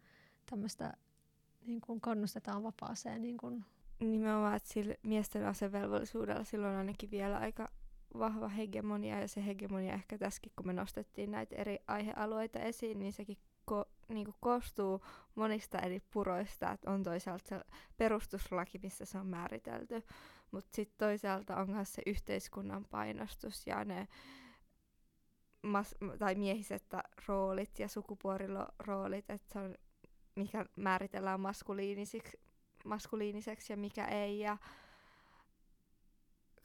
tämmöistä, 0.46 0.94
niin 1.66 1.82
kuin 1.82 2.02
kannustetaan 2.02 2.64
vapaaseen 2.64 3.22
niin 3.22 3.38
kuin 3.38 3.66
nimenomaan, 4.00 4.56
että 4.56 4.74
sillä 4.74 4.96
miesten 5.04 5.46
asevelvollisuudella 5.46 6.44
silloin 6.44 6.76
ainakin 6.76 7.12
vielä 7.12 7.38
aika 7.38 7.72
vahva 8.20 8.48
hegemonia, 8.48 9.20
ja 9.20 9.28
se 9.28 9.46
hegemonia 9.46 9.94
ehkä 9.94 10.18
tässäkin, 10.18 10.52
kun 10.56 10.68
me 10.68 10.74
nostettiin 10.74 11.32
näitä 11.32 11.56
eri 11.56 11.80
aihealueita 11.88 12.60
esiin, 12.60 13.00
niin 13.00 13.14
sekin 13.14 13.38
ko, 13.66 13.86
niin 14.10 14.26
kuin 14.26 14.36
koostuu 14.40 15.02
monista 15.36 15.80
eri 15.80 16.00
puroista, 16.14 16.72
että 16.72 16.92
on 16.92 17.04
toisaalta 17.04 17.50
se 17.50 17.62
perustuslaki, 17.98 18.80
missä 18.84 19.06
se 19.06 19.18
on 19.18 19.28
määritelty, 19.28 20.04
mutta 20.52 20.76
sitten 20.76 20.98
toisaalta 20.98 21.56
on 21.56 21.70
myös 21.70 21.94
se 21.94 22.02
yhteiskunnan 22.06 22.86
painostus 22.86 23.68
ja 23.68 23.86
ne 23.86 24.08
mas- 25.68 26.18
tai 26.20 26.36
miehiset 26.36 26.84
roolit 27.28 27.80
ja 27.80 27.88
sukupuoliroolit, 27.88 29.30
että 29.30 29.54
se 29.54 29.60
on, 29.60 29.76
mikä 30.36 30.66
määritellään 30.76 31.40
maskuliinisiksi 31.40 32.40
maskuliiniseksi 32.86 33.74
ja 33.74 33.78
mikä 33.78 34.06
ei 34.06 34.40
ja 34.40 34.58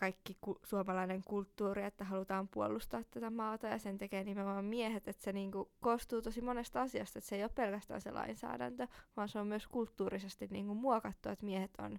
kaikki 0.00 0.36
ku- 0.40 0.60
suomalainen 0.64 1.24
kulttuuri, 1.24 1.82
että 1.82 2.04
halutaan 2.04 2.48
puolustaa 2.48 3.02
tätä 3.10 3.30
maata 3.30 3.66
ja 3.66 3.78
sen 3.78 3.98
tekee 3.98 4.24
nimenomaan 4.24 4.64
miehet, 4.64 5.08
että 5.08 5.22
se 5.22 5.32
niinku 5.32 5.72
koostuu 5.80 6.22
tosi 6.22 6.40
monesta 6.40 6.82
asiasta, 6.82 7.18
että 7.18 7.28
se 7.28 7.36
ei 7.36 7.42
ole 7.42 7.50
pelkästään 7.54 8.00
se 8.00 8.10
lainsäädäntö, 8.10 8.86
vaan 9.16 9.28
se 9.28 9.38
on 9.38 9.46
myös 9.46 9.66
kulttuurisesti 9.66 10.48
niinku 10.50 10.74
muokattu, 10.74 11.28
että 11.28 11.44
miehet 11.44 11.70
on 11.78 11.92
mm. 11.92 11.98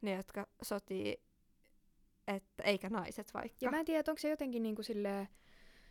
ne, 0.00 0.14
jotka 0.14 0.46
sotii, 0.62 1.22
että, 2.26 2.62
eikä 2.62 2.90
naiset 2.90 3.34
vaikka. 3.34 3.58
Ja 3.60 3.70
mä 3.70 3.80
en 3.80 3.86
tiedä, 3.86 4.10
onko 4.10 4.20
se 4.20 4.30
jotenkin 4.30 4.62
niinku 4.62 4.82
silleen, 4.82 5.28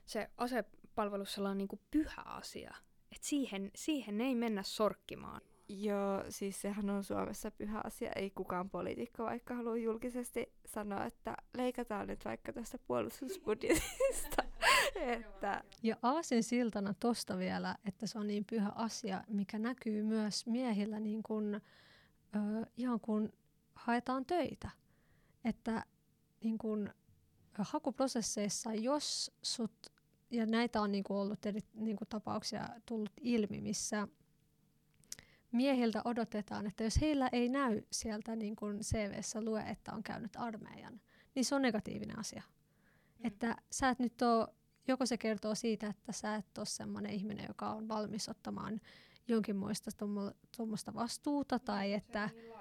se 0.05 0.29
asepalvelus 0.37 1.33
sellainen 1.33 1.57
niinku 1.57 1.79
pyhä 1.91 2.21
asia, 2.21 2.75
että 3.11 3.27
siihen, 3.27 3.71
siihen 3.75 4.21
ei 4.21 4.35
mennä 4.35 4.63
sorkkimaan. 4.63 5.41
Joo, 5.69 6.23
siis 6.29 6.61
sehän 6.61 6.89
on 6.89 7.03
Suomessa 7.03 7.51
pyhä 7.51 7.81
asia. 7.83 8.11
Ei 8.15 8.29
kukaan 8.29 8.69
poliitikko 8.69 9.23
vaikka 9.23 9.55
halua 9.55 9.77
julkisesti 9.77 10.53
sanoa, 10.65 11.05
että 11.05 11.37
leikataan 11.57 12.07
nyt 12.07 12.25
vaikka 12.25 12.53
tästä 12.53 12.77
puolustusbudjetista. 12.87 14.43
että... 14.95 15.63
Ja 15.83 15.95
aasin 16.01 16.43
siltana 16.43 16.93
tosta 16.99 17.37
vielä, 17.37 17.75
että 17.85 18.07
se 18.07 18.19
on 18.19 18.27
niin 18.27 18.45
pyhä 18.49 18.71
asia, 18.75 19.23
mikä 19.27 19.59
näkyy 19.59 20.03
myös 20.03 20.45
miehillä 20.45 20.99
niin 20.99 21.23
kun, 21.23 21.55
ö, 21.55 22.65
ihan 22.77 22.99
kun 22.99 23.33
haetaan 23.75 24.25
töitä. 24.25 24.69
Että 25.45 25.85
niin 26.43 26.57
kun, 26.57 26.89
hakuprosesseissa, 27.57 28.73
jos 28.73 29.31
sut, 29.41 29.93
ja 30.31 30.45
näitä 30.45 30.81
on 30.81 30.91
niin 30.91 31.03
ollut 31.09 31.45
eri 31.45 31.59
niin 31.73 31.97
tapauksia 32.09 32.69
tullut 32.85 33.11
ilmi, 33.21 33.61
missä 33.61 34.07
miehiltä 35.55 36.01
odotetaan, 36.05 36.67
että 36.67 36.83
jos 36.83 37.01
heillä 37.01 37.29
ei 37.31 37.49
näy 37.49 37.81
sieltä 37.91 38.35
niin 38.35 38.55
kuin 38.55 38.79
CVssä 38.79 39.41
lue, 39.41 39.61
että 39.61 39.93
on 39.93 40.03
käynyt 40.03 40.35
armeijan, 40.35 41.01
niin 41.35 41.45
se 41.45 41.55
on 41.55 41.61
negatiivinen 41.61 42.19
asia. 42.19 42.43
Mm. 43.19 43.25
Että 43.25 43.55
sä 43.71 43.89
et 43.89 43.99
nyt 43.99 44.21
ole, 44.21 44.47
joko 44.87 45.05
se 45.05 45.17
kertoo 45.17 45.55
siitä, 45.55 45.87
että 45.87 46.11
sä 46.11 46.35
et 46.35 46.57
ole 46.57 46.65
semmoinen 46.65 47.11
ihminen, 47.11 47.45
joka 47.47 47.69
on 47.69 47.87
valmis 47.87 48.29
ottamaan 48.29 48.81
jonkinmoista 49.27 49.91
tuommoista 50.57 50.93
vastuuta, 50.93 51.59
tai 51.59 51.93
että 51.93 52.29
niin 52.33 52.53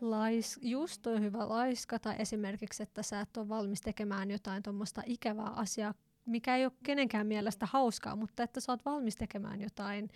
lais, 0.00 0.58
just 0.62 1.06
on 1.06 1.22
hyvä 1.22 1.48
laiska, 1.48 1.98
tai 1.98 2.14
esimerkiksi, 2.18 2.82
että 2.82 3.02
sä 3.02 3.20
et 3.20 3.36
ole 3.36 3.48
valmis 3.48 3.80
tekemään 3.80 4.30
jotain 4.30 4.62
tuommoista 4.62 5.02
ikävää 5.06 5.50
asiaa, 5.50 5.94
mikä 6.26 6.56
ei 6.56 6.64
ole 6.64 6.72
kenenkään 6.82 7.26
mielestä 7.26 7.66
hauskaa, 7.66 8.16
mutta 8.16 8.42
että 8.42 8.60
sä 8.60 8.72
oot 8.72 8.84
valmis 8.84 9.16
tekemään 9.16 9.60
jotain 9.60 10.10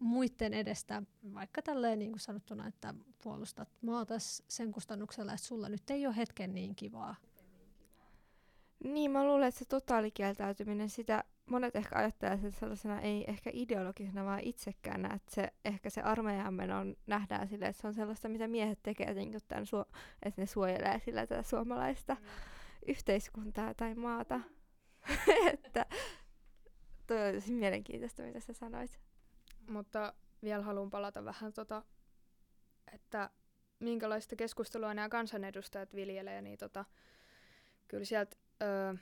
muiden 0.00 0.54
edestä, 0.54 1.02
vaikka 1.34 1.62
tälleen 1.62 1.98
niin 1.98 2.10
kuin 2.10 2.20
sanottuna, 2.20 2.66
että 2.66 2.94
puolustat 3.22 3.68
maata 3.82 4.14
sen 4.48 4.72
kustannuksella, 4.72 5.32
että 5.32 5.46
sulla 5.46 5.68
nyt 5.68 5.90
ei 5.90 6.06
ole 6.06 6.16
hetken 6.16 6.54
niin 6.54 6.76
kivaa. 6.76 7.16
Niin, 8.84 9.10
mä 9.10 9.24
luulen, 9.24 9.48
että 9.48 9.58
se 9.58 9.64
totaalikieltäytyminen, 9.64 10.88
sitä 10.88 11.24
monet 11.46 11.76
ehkä 11.76 11.98
ajattelee 11.98 12.38
sen 12.38 12.52
sellaisena, 12.52 13.00
ei 13.00 13.24
ehkä 13.28 13.50
ideologisena, 13.52 14.24
vaan 14.24 14.40
itsekään, 14.40 15.04
että 15.04 15.34
se, 15.34 15.52
ehkä 15.64 15.90
se 15.90 16.02
armeijan 16.02 16.54
meno 16.54 16.76
nähdään 17.06 17.48
sille, 17.48 17.66
että 17.66 17.80
se 17.82 17.86
on 17.86 17.94
sellaista, 17.94 18.28
mitä 18.28 18.48
miehet 18.48 18.82
tekee, 18.82 19.14
niin 19.14 19.32
tämän 19.48 19.66
suo- 19.66 19.86
että 20.22 20.42
ne 20.42 20.46
suojelee 20.46 21.00
sillä 21.04 21.26
tätä 21.26 21.42
suomalaista 21.42 22.14
mm. 22.14 22.26
yhteiskuntaa 22.88 23.74
tai 23.74 23.94
maata. 23.94 24.40
että 25.54 25.86
toi 27.06 27.28
oli 27.28 27.34
tosi 27.34 27.52
mielenkiintoista, 27.52 28.22
mitä 28.22 28.40
sä 28.40 28.52
sanoit. 28.52 29.09
Mutta 29.70 30.14
vielä 30.42 30.62
haluan 30.62 30.90
palata 30.90 31.24
vähän 31.24 31.52
tota, 31.52 31.82
että 32.92 33.30
minkälaista 33.78 34.36
keskustelua 34.36 34.94
nämä 34.94 35.08
kansanedustajat 35.08 35.94
viljelee, 35.94 36.42
niin 36.42 36.58
tota, 36.58 36.84
kyllä 37.88 38.04
sieltä 38.04 38.36
öö, 38.62 38.94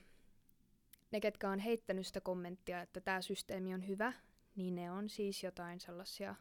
ne, 1.10 1.20
ketkä 1.20 1.50
on 1.50 1.58
heittänyt 1.58 2.06
sitä 2.06 2.20
kommenttia, 2.20 2.80
että 2.80 3.00
tämä 3.00 3.22
systeemi 3.22 3.74
on 3.74 3.88
hyvä, 3.88 4.12
niin 4.56 4.74
ne 4.74 4.90
on 4.90 5.08
siis 5.08 5.42
jotain 5.42 5.80
sellaisia 5.80 6.34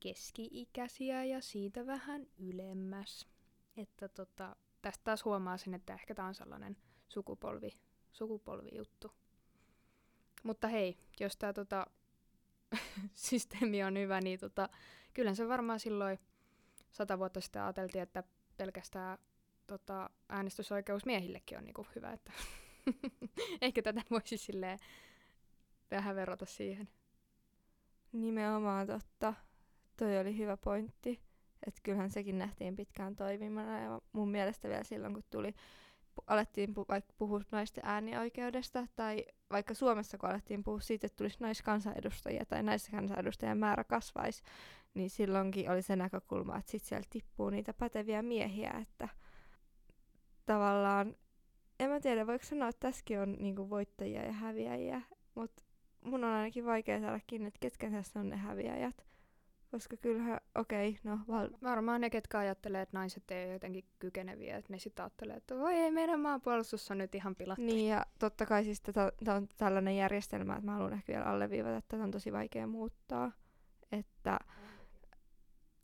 keski-ikäisiä 0.00 1.24
ja 1.24 1.40
siitä 1.40 1.86
vähän 1.86 2.26
ylemmäs. 2.38 3.28
Että 3.76 4.08
tota, 4.08 4.56
tästä 4.82 5.04
taas 5.04 5.24
huomaa 5.24 5.56
sen, 5.56 5.74
että 5.74 5.94
ehkä 5.94 6.14
tämä 6.14 6.28
on 6.28 6.34
sellainen 6.34 6.76
sukupolvi, 7.08 7.78
sukupolvijuttu. 8.12 9.12
Mutta 10.42 10.68
hei, 10.68 10.98
jos 11.20 11.36
tämä 11.36 11.52
tota, 11.52 11.86
systeemi 13.14 13.84
on 13.84 13.98
hyvä, 13.98 14.20
niin 14.20 14.38
tota, 14.38 14.68
kyllä 15.14 15.34
se 15.34 15.48
varmaan 15.48 15.80
silloin 15.80 16.18
sata 16.90 17.18
vuotta 17.18 17.40
sitten 17.40 17.62
ajateltiin, 17.62 18.02
että 18.02 18.22
pelkästään 18.56 19.18
tota, 19.66 20.10
äänestysoikeus 20.28 21.06
miehillekin 21.06 21.58
on 21.58 21.64
niinku 21.64 21.86
hyvä. 21.96 22.12
Että 22.12 22.32
Ehkä 23.62 23.82
tätä 23.82 24.02
voisi 24.10 24.36
silleen 24.36 24.78
vähän 25.90 26.16
verrata 26.16 26.46
siihen. 26.46 26.88
Nimenomaan 28.12 28.86
totta. 28.86 29.34
Toi 29.96 30.18
oli 30.18 30.38
hyvä 30.38 30.56
pointti. 30.56 31.20
Että 31.66 31.80
kyllähän 31.82 32.10
sekin 32.10 32.38
nähtiin 32.38 32.76
pitkään 32.76 33.16
toimimana 33.16 33.80
ja 33.80 34.00
mun 34.12 34.30
mielestä 34.30 34.68
vielä 34.68 34.84
silloin, 34.84 35.14
kun 35.14 35.22
tuli 35.30 35.54
alettiin 36.26 36.70
pu- 36.70 36.88
vaikka 36.88 37.12
puhua 37.18 37.40
naisten 37.50 37.84
äänioikeudesta, 37.86 38.86
tai 38.96 39.24
vaikka 39.52 39.74
Suomessa 39.74 40.18
kun 40.18 40.28
alettiin 40.28 40.64
puhua 40.64 40.80
siitä, 40.80 41.06
että 41.06 41.16
tulisi 41.16 41.36
naiskansanedustajia 41.40 42.46
tai 42.46 42.62
naiskansanedustajien 42.62 43.58
määrä 43.58 43.84
kasvaisi, 43.84 44.42
niin 44.94 45.10
silloinkin 45.10 45.70
oli 45.70 45.82
se 45.82 45.96
näkökulma, 45.96 46.58
että 46.58 46.70
sitten 46.70 46.88
siellä 46.88 47.06
tippuu 47.10 47.50
niitä 47.50 47.74
päteviä 47.74 48.22
miehiä, 48.22 48.70
että 48.82 49.08
tavallaan 50.46 51.16
en 51.80 51.90
mä 51.90 52.00
tiedä, 52.00 52.26
voiko 52.26 52.44
sanoa, 52.44 52.68
että 52.68 52.86
tässäkin 52.86 53.20
on 53.20 53.36
niinku 53.38 53.70
voittajia 53.70 54.24
ja 54.24 54.32
häviäjiä, 54.32 55.02
mutta 55.34 55.62
mun 56.00 56.24
on 56.24 56.30
ainakin 56.30 56.64
vaikea 56.64 57.00
saada 57.00 57.20
kiinni, 57.26 57.48
että 57.48 57.60
ketkä 57.60 57.90
tässä 57.90 58.20
on 58.20 58.28
ne 58.28 58.36
häviäjät. 58.36 59.11
Koska 59.72 59.96
kyllähän, 59.96 60.40
okei, 60.54 60.88
okay, 60.88 61.00
no 61.04 61.18
val... 61.28 61.48
Varmaan 61.62 62.00
ne, 62.00 62.10
ketkä 62.10 62.38
ajattelee, 62.38 62.82
että 62.82 62.98
naiset 62.98 63.30
ei 63.30 63.44
ole 63.44 63.52
jotenkin 63.52 63.84
kykeneviä, 63.98 64.56
että 64.56 64.72
ne 64.72 64.78
sitten 64.78 65.02
ajattelee, 65.02 65.36
että 65.36 65.58
voi 65.58 65.74
ei, 65.74 65.90
meidän 65.90 66.20
maanpuolustus 66.20 66.90
on 66.90 66.98
nyt 66.98 67.14
ihan 67.14 67.36
pilattu. 67.36 67.62
Niin, 67.62 67.88
ja 67.88 68.06
totta 68.18 68.46
kai 68.46 68.64
siis 68.64 68.80
tämä 68.80 69.36
on 69.36 69.48
tällainen 69.56 69.96
järjestelmä, 69.96 70.52
että 70.52 70.66
mä 70.66 70.72
haluan 70.72 70.92
ehkä 70.92 71.12
vielä 71.12 71.26
alleviivata, 71.26 71.76
että 71.76 71.88
tätä 71.88 72.04
on 72.04 72.10
tosi 72.10 72.32
vaikea 72.32 72.66
muuttaa. 72.66 73.32
Että 73.92 74.38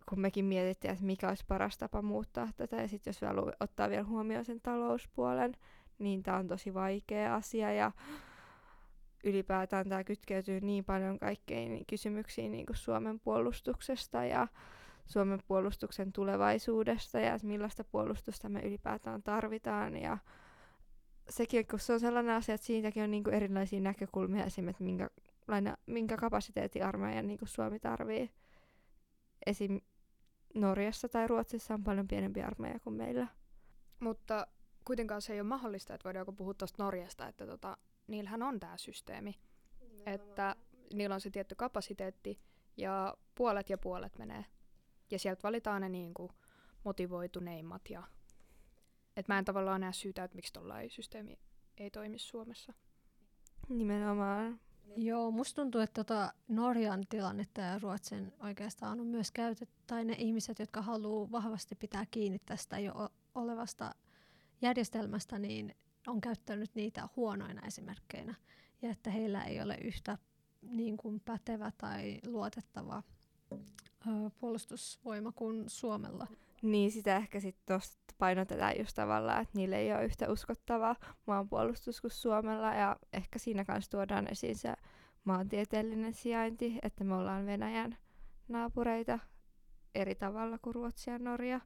kun 0.08 0.20
mekin 0.20 0.44
mietittiin, 0.44 0.92
että 0.92 1.04
mikä 1.04 1.28
olisi 1.28 1.44
paras 1.48 1.78
tapa 1.78 2.02
muuttaa 2.02 2.48
tätä, 2.56 2.76
ja 2.76 2.88
sitten 2.88 3.10
jos 3.10 3.22
vielä 3.22 3.42
ottaa 3.60 3.90
vielä 3.90 4.04
huomioon 4.04 4.44
sen 4.44 4.60
talouspuolen, 4.60 5.54
niin 5.98 6.22
tämä 6.22 6.36
on 6.36 6.48
tosi 6.48 6.74
vaikea 6.74 7.34
asia 7.34 7.72
ja 7.72 7.92
ylipäätään 9.24 9.88
tämä 9.88 10.04
kytkeytyy 10.04 10.60
niin 10.60 10.84
paljon 10.84 11.18
kaikkein 11.18 11.86
kysymyksiin 11.86 12.52
niin 12.52 12.66
kuin 12.66 12.76
Suomen 12.76 13.20
puolustuksesta 13.20 14.24
ja 14.24 14.48
Suomen 15.06 15.42
puolustuksen 15.48 16.12
tulevaisuudesta 16.12 17.20
ja 17.20 17.38
millaista 17.42 17.84
puolustusta 17.84 18.48
me 18.48 18.60
ylipäätään 18.60 19.22
tarvitaan 19.22 19.96
ja 19.96 20.18
sekin, 21.28 21.66
kun 21.66 21.78
se 21.78 21.92
on 21.92 22.00
sellainen 22.00 22.34
asia, 22.34 22.54
että 22.54 22.66
siitäkin 22.66 23.02
on 23.02 23.10
niin 23.10 23.24
kuin 23.24 23.34
erilaisia 23.34 23.80
näkökulmia 23.80 24.44
esimerkiksi, 24.44 24.82
minkä, 24.84 25.10
minkä 25.86 26.16
kapasiteetin 26.16 26.84
armeijan 26.84 27.26
niin 27.26 27.38
kuin 27.38 27.48
Suomi 27.48 27.78
tarvii. 27.78 28.30
Esim. 29.46 29.80
Norjassa 30.54 31.08
tai 31.08 31.28
Ruotsissa 31.28 31.74
on 31.74 31.84
paljon 31.84 32.08
pienempi 32.08 32.42
armeija 32.42 32.80
kuin 32.80 32.94
meillä. 32.94 33.26
Mutta 34.00 34.46
kuitenkaan 34.84 35.22
se 35.22 35.32
ei 35.32 35.40
ole 35.40 35.48
mahdollista, 35.48 35.94
että 35.94 36.04
voidaanko 36.04 36.32
puhua 36.32 36.54
tuosta 36.54 36.84
Norjasta, 36.84 37.28
että 37.28 37.46
tota, 37.46 37.76
niillähän 38.08 38.42
on 38.42 38.60
tämä 38.60 38.76
systeemi. 38.76 39.38
Nimenomaan. 39.80 40.14
Että 40.14 40.56
niillä 40.94 41.14
on 41.14 41.20
se 41.20 41.30
tietty 41.30 41.54
kapasiteetti 41.54 42.40
ja 42.76 43.16
puolet 43.34 43.70
ja 43.70 43.78
puolet 43.78 44.18
menee. 44.18 44.44
Ja 45.10 45.18
sieltä 45.18 45.42
valitaan 45.42 45.80
ne 45.80 45.88
niinku 45.88 46.30
motivoituneimmat. 46.84 47.90
Ja... 47.90 48.02
Et 49.16 49.28
mä 49.28 49.38
en 49.38 49.44
tavallaan 49.44 49.80
näe 49.80 49.92
syytä, 49.92 50.24
että 50.24 50.34
miksi 50.34 50.52
tuollainen 50.52 50.90
systeemi 50.90 51.38
ei 51.78 51.90
toimi 51.90 52.18
Suomessa. 52.18 52.72
Nimenomaan. 53.68 54.60
Joo, 54.96 55.30
musta 55.30 55.62
tuntuu, 55.62 55.80
että 55.80 56.04
tota 56.04 56.32
Norjan 56.48 57.04
tilannetta 57.08 57.60
ja 57.60 57.78
Ruotsin 57.78 58.32
oikeastaan 58.40 59.00
on 59.00 59.06
myös 59.06 59.32
käytetty, 59.32 59.74
tai 59.86 60.04
ne 60.04 60.14
ihmiset, 60.18 60.58
jotka 60.58 60.82
haluaa 60.82 61.30
vahvasti 61.30 61.74
pitää 61.74 62.06
kiinni 62.10 62.38
tästä 62.38 62.78
jo 62.78 63.08
olevasta 63.34 63.94
järjestelmästä, 64.62 65.38
niin 65.38 65.74
on 66.06 66.20
käyttänyt 66.20 66.74
niitä 66.74 67.08
huonoina 67.16 67.66
esimerkkeinä. 67.66 68.34
Ja 68.82 68.90
että 68.90 69.10
heillä 69.10 69.44
ei 69.44 69.62
ole 69.62 69.78
yhtä 69.84 70.18
niin 70.62 70.96
kuin 70.96 71.20
pätevä 71.20 71.72
tai 71.78 72.20
luotettava 72.26 73.02
ö, 73.52 74.30
puolustusvoima 74.40 75.32
kuin 75.32 75.64
Suomella. 75.66 76.26
Niin, 76.62 76.90
sitä 76.90 77.16
ehkä 77.16 77.40
sitten 77.40 77.80
painotetaan 78.18 78.78
just 78.78 78.94
tavallaan, 78.94 79.42
että 79.42 79.58
niillä 79.58 79.76
ei 79.76 79.92
ole 79.92 80.04
yhtä 80.04 80.32
uskottava 80.32 80.96
maanpuolustus 81.26 82.00
kuin 82.00 82.10
Suomella. 82.10 82.74
Ja 82.74 82.96
ehkä 83.12 83.38
siinä 83.38 83.64
kanssa 83.64 83.90
tuodaan 83.90 84.32
esiin 84.32 84.56
se 84.56 84.74
maantieteellinen 85.24 86.14
sijainti, 86.14 86.78
että 86.82 87.04
me 87.04 87.14
ollaan 87.14 87.46
Venäjän 87.46 87.96
naapureita 88.48 89.18
eri 89.94 90.14
tavalla 90.14 90.58
kuin 90.58 90.74
Ruotsi 90.74 91.10
ja 91.10 91.18
Norja 91.18 91.60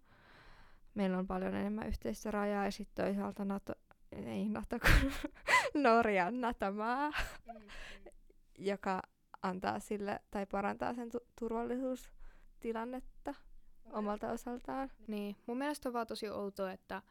meillä 0.95 1.19
on 1.19 1.27
paljon 1.27 1.55
enemmän 1.55 1.89
yhteistä 1.89 2.31
rajaa 2.31 2.65
ja 2.65 2.71
sitten 2.71 3.05
toisaalta 3.05 3.45
NATO, 3.45 3.73
ei 4.13 4.49
NATO, 4.49 4.77
Norjan 5.75 6.41
NATO-maa, 6.41 7.11
mm. 7.11 7.63
joka 8.59 9.03
antaa 9.43 9.81
sille 9.81 10.21
tai 10.31 10.47
parantaa 10.47 10.95
sen 10.95 11.11
tu- 11.11 11.27
turvallisuustilannetta 11.39 13.31
okay. 13.31 13.99
omalta 13.99 14.31
osaltaan. 14.31 14.91
Niin, 15.07 15.37
mun 15.47 15.59
mielestä 15.59 15.89
on 15.89 15.93
vaan 15.93 16.07
tosi 16.07 16.29
outoa, 16.29 16.73
että 16.73 17.03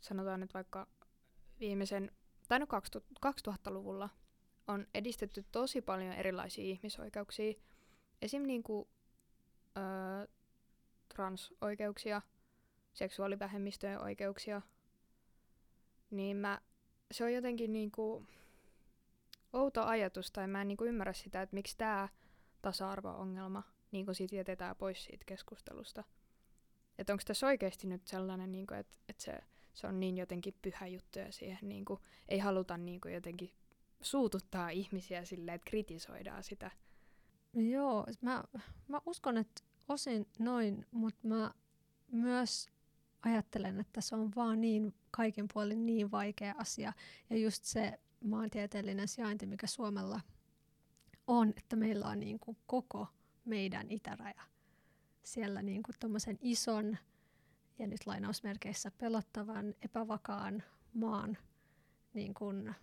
sanotaan, 0.00 0.42
että 0.42 0.54
vaikka 0.54 0.86
viimeisen, 1.60 2.10
tai 2.48 2.58
no 2.58 2.66
2000-luvulla 3.26 4.08
on 4.68 4.86
edistetty 4.94 5.44
tosi 5.52 5.82
paljon 5.82 6.12
erilaisia 6.12 6.64
ihmisoikeuksia. 6.64 7.54
Esim. 8.22 8.42
Niin 8.42 8.62
kuin, 8.62 8.88
öö, 9.76 10.26
transoikeuksia– 11.08 12.22
seksuaalivähemmistöjen 12.96 14.02
oikeuksia, 14.02 14.62
niin 16.10 16.36
mä, 16.36 16.60
se 17.12 17.24
on 17.24 17.32
jotenkin 17.32 17.72
niinku 17.72 18.26
outo 19.52 19.82
ajatus, 19.82 20.30
tai 20.30 20.46
mä 20.46 20.60
en 20.60 20.68
niinku 20.68 20.84
ymmärrä 20.84 21.12
sitä, 21.12 21.42
että 21.42 21.54
miksi 21.54 21.76
tämä 21.76 22.08
tasa-arvo-ongelma 22.62 23.62
niinku 23.92 24.14
siitä 24.14 24.36
jätetään 24.36 24.76
pois 24.76 25.04
siitä 25.04 25.24
keskustelusta. 25.24 26.04
Että 26.98 27.12
onko 27.12 27.22
tässä 27.26 27.46
oikeasti 27.46 27.86
nyt 27.86 28.06
sellainen, 28.06 28.52
niinku, 28.52 28.74
että 28.74 28.96
et 29.08 29.20
se, 29.20 29.38
se 29.74 29.86
on 29.86 30.00
niin 30.00 30.16
jotenkin 30.16 30.54
pyhä 30.62 30.86
juttu 30.86 31.18
ja 31.18 31.32
siihen 31.32 31.58
niinku, 31.62 32.00
ei 32.28 32.38
haluta 32.38 32.76
niinku 32.76 33.08
jotenkin 33.08 33.52
suututtaa 34.00 34.70
ihmisiä 34.70 35.24
silleen, 35.24 35.54
että 35.54 35.70
kritisoidaan 35.70 36.42
sitä. 36.42 36.70
Joo, 37.54 38.06
mä, 38.20 38.44
mä 38.88 39.00
uskon, 39.06 39.36
että 39.36 39.62
osin 39.88 40.26
noin, 40.38 40.86
mutta 40.90 41.28
mä 41.28 41.54
myös 42.12 42.68
ajattelen, 43.26 43.80
että 43.80 44.00
se 44.00 44.16
on 44.16 44.30
vaan 44.36 44.60
niin 44.60 44.94
kaiken 45.10 45.48
puolin 45.52 45.86
niin 45.86 46.10
vaikea 46.10 46.54
asia. 46.58 46.92
Ja 47.30 47.38
just 47.38 47.64
se 47.64 48.00
maantieteellinen 48.24 49.08
sijainti, 49.08 49.46
mikä 49.46 49.66
Suomella 49.66 50.20
on, 51.26 51.52
että 51.56 51.76
meillä 51.76 52.06
on 52.06 52.20
niin 52.20 52.38
kuin 52.38 52.56
koko 52.66 53.06
meidän 53.44 53.86
itäraja. 53.90 54.42
Siellä 55.22 55.62
niin 55.62 55.82
kuin 55.82 56.36
ison 56.40 56.96
ja 57.78 57.86
nyt 57.86 58.06
lainausmerkeissä 58.06 58.90
pelottavan, 58.98 59.74
epävakaan 59.82 60.62
maan 60.94 61.38
niin 62.14 62.34
kuin 62.34 62.74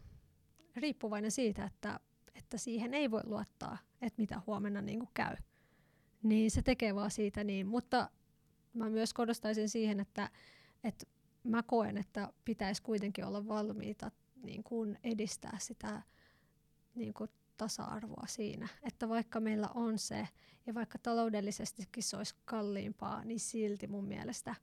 riippuvainen 0.75 1.31
siitä, 1.31 1.65
että, 1.65 1.99
että 2.35 2.57
siihen 2.57 2.93
ei 2.93 3.11
voi 3.11 3.21
luottaa, 3.25 3.77
että 4.01 4.21
mitä 4.21 4.41
huomenna 4.47 4.81
niin 4.81 4.99
kuin 4.99 5.09
käy. 5.13 5.35
Niin 6.23 6.51
se 6.51 6.61
tekee 6.61 6.95
vaan 6.95 7.11
siitä 7.11 7.43
niin, 7.43 7.67
mutta 7.67 8.09
mä 8.73 8.89
myös 8.89 9.13
korostaisin 9.13 9.69
siihen, 9.69 9.99
että, 9.99 10.29
että 10.83 11.05
mä 11.43 11.63
koen, 11.63 11.97
että 11.97 12.33
pitäisi 12.45 12.81
kuitenkin 12.81 13.25
olla 13.25 13.47
valmiita 13.47 14.11
niin 14.43 14.63
kuin 14.63 14.99
edistää 15.03 15.57
sitä 15.59 16.01
niin 16.95 17.13
kuin 17.13 17.29
tasa-arvoa 17.57 18.27
siinä. 18.27 18.67
Että 18.83 19.09
vaikka 19.09 19.39
meillä 19.39 19.69
on 19.75 19.99
se, 19.99 20.27
ja 20.65 20.73
vaikka 20.73 20.99
taloudellisestikin 20.99 22.03
se 22.03 22.17
olisi 22.17 22.35
kalliimpaa, 22.45 23.25
niin 23.25 23.39
silti 23.39 23.87
mun 23.87 24.05
mielestä 24.05 24.55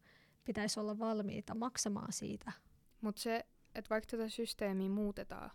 pitäisi 0.45 0.81
olla 0.81 0.99
valmiita 0.99 1.55
maksamaan 1.55 2.13
siitä. 2.13 2.53
Mutta 3.01 3.23
se, 3.23 3.47
että 3.75 3.91
vaikka 3.91 4.11
tätä 4.11 4.29
systeemiä 4.29 4.89
muutetaan, 4.89 5.51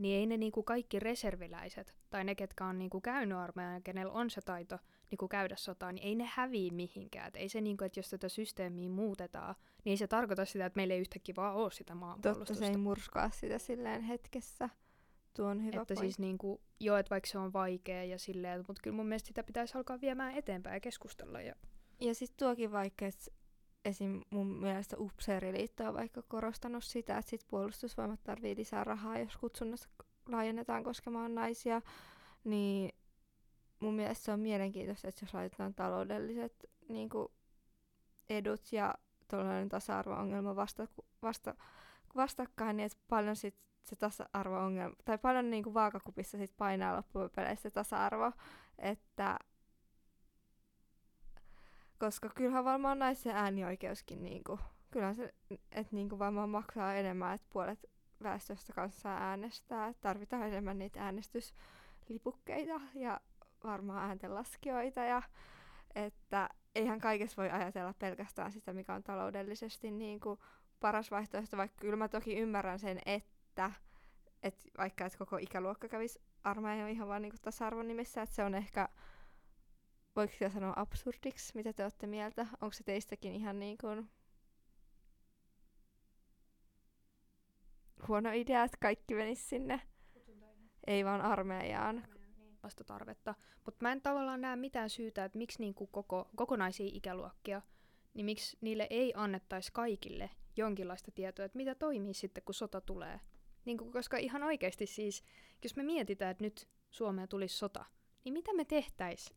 niin 0.00 0.18
ei 0.18 0.26
ne 0.26 0.36
niinku 0.36 0.62
kaikki 0.62 1.00
reserviläiset 1.00 1.94
tai 2.10 2.24
ne, 2.24 2.34
ketkä 2.34 2.66
on 2.66 2.78
niinku 2.78 3.00
käynyt 3.00 3.38
armeijan 3.38 3.74
ja 3.74 3.80
kenellä 3.80 4.12
on 4.12 4.30
se 4.30 4.40
taito 4.40 4.78
niinku 5.10 5.28
käydä 5.28 5.56
sotaan, 5.56 5.94
niin 5.94 6.06
ei 6.06 6.14
ne 6.14 6.30
häviä 6.32 6.72
mihinkään. 6.72 7.28
Et 7.28 7.36
ei 7.36 7.48
se, 7.48 7.60
niinku, 7.60 7.84
että 7.84 7.98
jos 7.98 8.10
tätä 8.10 8.28
systeemiä 8.28 8.88
muutetaan, 8.88 9.54
niin 9.84 9.90
ei 9.90 9.96
se 9.96 10.06
tarkoita 10.06 10.44
sitä, 10.44 10.66
että 10.66 10.76
meillä 10.76 10.94
ei 10.94 11.00
yhtäkkiä 11.00 11.34
vaan 11.36 11.54
ole 11.54 11.70
sitä 11.70 11.94
maanpuolustusta. 11.94 12.54
Totta, 12.54 12.66
se 12.66 12.70
ei 12.70 12.76
murskaa 12.76 13.30
sitä 13.30 13.58
silleen 13.58 14.02
hetkessä. 14.02 14.68
Tuo 15.36 15.46
on 15.46 15.64
hyvä 15.64 15.82
Että 15.82 15.94
point. 15.94 15.98
siis 15.98 16.18
niinku, 16.18 16.60
joo, 16.80 16.96
että 16.96 17.10
vaikka 17.10 17.30
se 17.30 17.38
on 17.38 17.52
vaikea 17.52 18.04
ja 18.04 18.18
silleen, 18.18 18.64
mutta 18.68 18.82
kyllä 18.82 18.96
mun 18.96 19.06
mielestä 19.06 19.26
sitä 19.26 19.42
pitäisi 19.42 19.78
alkaa 19.78 20.00
viemään 20.00 20.34
eteenpäin 20.34 20.74
ja 20.74 20.80
keskustella. 20.80 21.40
Ja... 21.40 21.54
Ja 22.00 22.14
sitten 22.14 22.38
tuokin 22.38 22.72
vaikka, 22.72 23.06
että 23.06 23.30
esim. 23.84 24.20
mun 24.30 24.46
mielestä 24.46 24.96
Upseeriliitto 24.98 25.88
on 25.88 25.94
vaikka 25.94 26.22
korostanut 26.22 26.84
sitä, 26.84 27.18
että 27.18 27.30
sit 27.30 27.46
puolustusvoimat 27.48 28.20
tarvii 28.24 28.56
lisää 28.56 28.84
rahaa, 28.84 29.18
jos 29.18 29.36
kutsunnassa 29.36 29.88
laajennetaan 30.28 30.84
koskemaan 30.84 31.34
naisia, 31.34 31.82
niin 32.44 32.92
mun 33.80 33.94
mielestä 33.94 34.24
se 34.24 34.32
on 34.32 34.40
mielenkiintoista, 34.40 35.08
että 35.08 35.24
jos 35.24 35.34
laitetaan 35.34 35.74
taloudelliset 35.74 36.70
niin 36.88 37.10
edut 38.30 38.72
ja 38.72 38.94
tuollainen 39.30 39.68
tasa-arvo-ongelma 39.68 40.56
vasta, 40.56 40.88
vasta, 41.22 41.54
vastakkain, 42.16 42.76
niin 42.76 42.86
että 42.86 42.98
paljon 43.08 43.36
sit 43.36 43.56
se 43.82 43.96
tasa-arvo-ongelma, 43.96 44.96
tai 45.04 45.18
paljon 45.18 45.50
niin 45.50 45.74
vaakakupissa 45.74 46.38
sit 46.38 46.56
painaa 46.56 46.96
loppupeleissä 46.96 47.62
se 47.62 47.70
tasa-arvo, 47.70 48.32
että 48.78 49.38
koska 52.00 52.28
kyllähän 52.28 52.64
varmaan 52.64 52.98
naisen 52.98 53.36
äänioikeuskin, 53.36 54.22
niinku, 54.22 54.58
kyllähän 54.90 55.16
se, 55.16 55.34
että 55.72 55.96
niinku 55.96 56.18
varmaan 56.18 56.48
maksaa 56.48 56.94
enemmän, 56.94 57.34
että 57.34 57.46
puolet 57.52 57.86
väestöstä 58.22 58.72
kanssa 58.72 59.08
äänestää, 59.08 59.92
tarvitaan 60.00 60.48
enemmän 60.48 60.78
niitä 60.78 61.04
äänestyslipukkeita 61.04 62.80
ja 62.94 63.20
varmaan 63.64 64.08
ääntenlaskijoita 64.08 65.00
ja 65.00 65.22
että 65.94 66.48
eihän 66.74 67.00
kaikessa 67.00 67.42
voi 67.42 67.50
ajatella 67.50 67.94
pelkästään 67.98 68.52
sitä, 68.52 68.72
mikä 68.72 68.94
on 68.94 69.02
taloudellisesti 69.02 69.90
niinku 69.90 70.38
paras 70.80 71.10
vaihtoehto, 71.10 71.56
vaikka 71.56 71.76
kyllä 71.80 71.96
mä 71.96 72.08
toki 72.08 72.36
ymmärrän 72.36 72.78
sen, 72.78 72.98
että 73.06 73.70
et 74.42 74.56
vaikka 74.78 75.06
että 75.06 75.18
koko 75.18 75.36
ikäluokka 75.36 75.88
kävisi 75.88 76.20
armeijan 76.44 76.90
ihan 76.90 77.08
vaan 77.08 77.22
niinku 77.22 77.38
tasa-arvon 77.42 77.88
nimissä, 77.88 78.22
että 78.22 78.34
se 78.34 78.44
on 78.44 78.54
ehkä 78.54 78.88
voiko 80.16 80.32
sitä 80.32 80.50
sanoa 80.50 80.72
absurdiksi? 80.76 81.52
Mitä 81.54 81.72
te 81.72 81.82
olette 81.82 82.06
mieltä? 82.06 82.46
Onko 82.60 82.72
se 82.72 82.84
teistäkin 82.84 83.34
ihan 83.34 83.58
niin 83.58 83.78
kuin 83.78 84.10
huono 88.08 88.30
idea, 88.32 88.64
että 88.64 88.76
kaikki 88.80 89.14
menis 89.14 89.48
sinne? 89.48 89.80
Ei 90.86 91.04
vaan 91.04 91.20
armeijaan. 91.20 92.04
vasta 92.62 92.84
tarvetta. 92.84 93.34
Mutta 93.64 93.78
mä 93.84 93.92
en 93.92 94.02
tavallaan 94.02 94.40
näe 94.40 94.56
mitään 94.56 94.90
syytä, 94.90 95.24
että 95.24 95.38
miksi 95.38 95.60
niinku 95.60 95.86
koko, 95.86 96.30
kokonaisia 96.36 96.90
ikäluokkia, 96.92 97.62
niin 98.14 98.24
miksi 98.24 98.58
niille 98.60 98.86
ei 98.90 99.12
annettaisi 99.16 99.72
kaikille 99.72 100.30
jonkinlaista 100.56 101.10
tietoa, 101.10 101.44
että 101.44 101.56
mitä 101.56 101.74
toimii 101.74 102.14
sitten, 102.14 102.42
kun 102.44 102.54
sota 102.54 102.80
tulee. 102.80 103.20
Niinku, 103.64 103.92
koska 103.92 104.16
ihan 104.16 104.42
oikeasti 104.42 104.86
siis, 104.86 105.24
jos 105.62 105.76
me 105.76 105.82
mietitään, 105.82 106.30
että 106.30 106.44
nyt 106.44 106.68
Suomeen 106.90 107.28
tulisi 107.28 107.56
sota, 107.56 107.84
niin 108.24 108.32
mitä 108.32 108.52
me 108.54 108.64
tehtäis? 108.64 109.34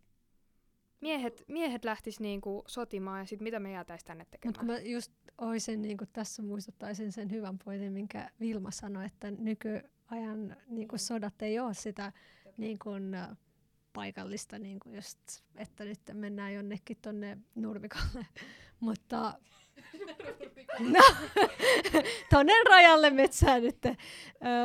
Miehet, 1.04 1.44
miehet 1.48 1.86
lähtis 1.86 2.20
niinku 2.20 2.64
sotimaan 2.68 3.20
ja 3.20 3.26
sitten 3.26 3.44
mitä 3.44 3.60
me 3.60 3.72
jäätäis 3.72 4.04
tänne 4.04 4.26
tekemään? 4.32 4.50
Mutta 4.50 4.60
kun 4.60 4.68
mä 4.68 4.80
just 4.80 5.12
oisin 5.38 5.82
niin 5.82 5.98
tässä 6.14 6.42
muistuttaisin 6.42 7.12
sen 7.12 7.32
hyvän 7.32 7.60
pointin, 7.60 7.94
minkä 7.94 8.30
Vilma 8.40 8.72
sanoi, 8.72 9.06
että 9.06 9.32
nykyajan 9.32 10.56
niin 10.68 10.88
kuin 10.88 11.00
sodat 11.00 11.42
ei 11.42 11.60
ole 11.60 11.74
sitä 11.74 12.12
niin 12.58 12.80
kuin, 12.80 13.16
ä, 13.16 13.36
paikallista, 13.94 14.60
niin 14.60 14.80
kuin 14.80 14.96
just, 14.96 15.20
että 15.56 15.86
nyt 15.86 16.00
mennään 16.14 16.54
jonnekin 16.54 16.98
tonne 17.02 17.38
nurmikolle. 17.56 18.26
Mutta 18.80 19.34
no, 20.94 21.04
tonne 22.34 22.54
rajalle 22.70 23.10
metsään 23.10 23.64
nyt. 23.64 23.86
Ö, 23.86 23.94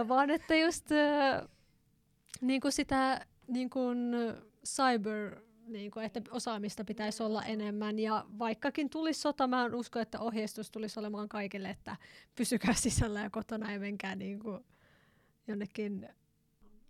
vaan 0.09 0.31
että 0.31 0.57
just 0.57 0.93
ö, 0.93 1.49
niin 2.41 2.61
kuin 2.61 2.73
sitä 2.73 3.27
niin 3.47 3.71
kuin 3.71 4.13
cyber 4.67 5.48
niin 5.69 5.91
kuin, 5.91 6.07
että 6.07 6.21
osaamista 6.31 6.85
pitäisi 6.85 7.23
olla 7.23 7.43
enemmän. 7.43 7.99
Ja 7.99 8.25
vaikkakin 8.39 8.91
tulisi 8.91 9.21
sota, 9.21 9.47
mä 9.47 9.65
en 9.65 9.75
usko, 9.75 9.99
että 9.99 10.21
ohjeistus 10.21 10.71
tulisi 10.71 11.01
olemaan 11.01 11.29
kaikille, 11.29 11.71
että 11.71 11.97
pysykää 12.35 12.75
sisällä 12.85 13.21
ja 13.21 13.31
kotona 13.31 13.73
ja 13.73 13.81
menkää 13.81 14.15
niin 14.15 14.39
kuin 14.39 14.65
jonnekin... 15.47 16.09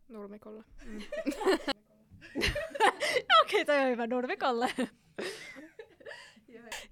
Nurmikolla. 0.08 0.64
Mm. 2.34 2.42
Okei, 3.42 3.62
okay, 3.62 3.64
toi 3.64 3.84
on 3.84 3.90
hyvä 3.90 4.06
nurmikolle. 4.06 4.72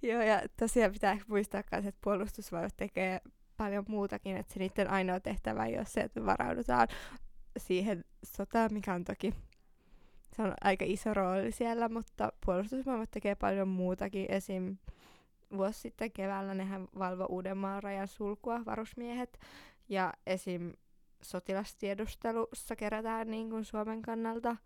Joo, 0.02 0.22
ja 0.22 0.42
tosiaan 0.56 0.92
pitää 0.92 1.12
ehkä 1.12 1.24
muistaa 1.28 1.62
myös, 1.72 1.86
että 1.86 2.00
puolustusvoimat 2.04 2.76
tekee 2.76 3.20
paljon 3.56 3.84
muutakin, 3.88 4.36
että 4.36 4.52
se 4.52 4.58
niiden 4.58 4.90
ainoa 4.90 5.20
tehtävä 5.20 5.66
ei 5.66 5.76
ole 5.76 5.84
se, 5.84 6.00
että 6.00 6.26
varaudutaan 6.26 6.88
siihen 7.58 8.04
sotaan, 8.24 8.72
mikä 8.72 8.94
on 8.94 9.04
toki 9.04 9.34
se 10.36 10.42
on 10.42 10.54
aika 10.60 10.84
iso 10.88 11.14
rooli 11.14 11.52
siellä, 11.52 11.88
mutta 11.88 12.32
puolustusvoimat 12.46 13.10
tekee 13.10 13.34
paljon 13.34 13.68
muutakin. 13.68 14.26
Esim. 14.28 14.76
vuosi 15.56 15.80
sitten 15.80 16.12
keväällä 16.12 16.54
nehän 16.54 16.88
valvo 16.98 17.26
Uudenmaan 17.28 17.82
rajan 17.82 18.08
sulkua, 18.08 18.64
varusmiehet, 18.66 19.38
ja 19.88 20.12
esim. 20.26 20.72
sotilastiedustelussa 21.22 22.76
kerätään 22.76 23.30
niin 23.30 23.50
kuin 23.50 23.64
Suomen 23.64 24.02
kannalta 24.02 24.56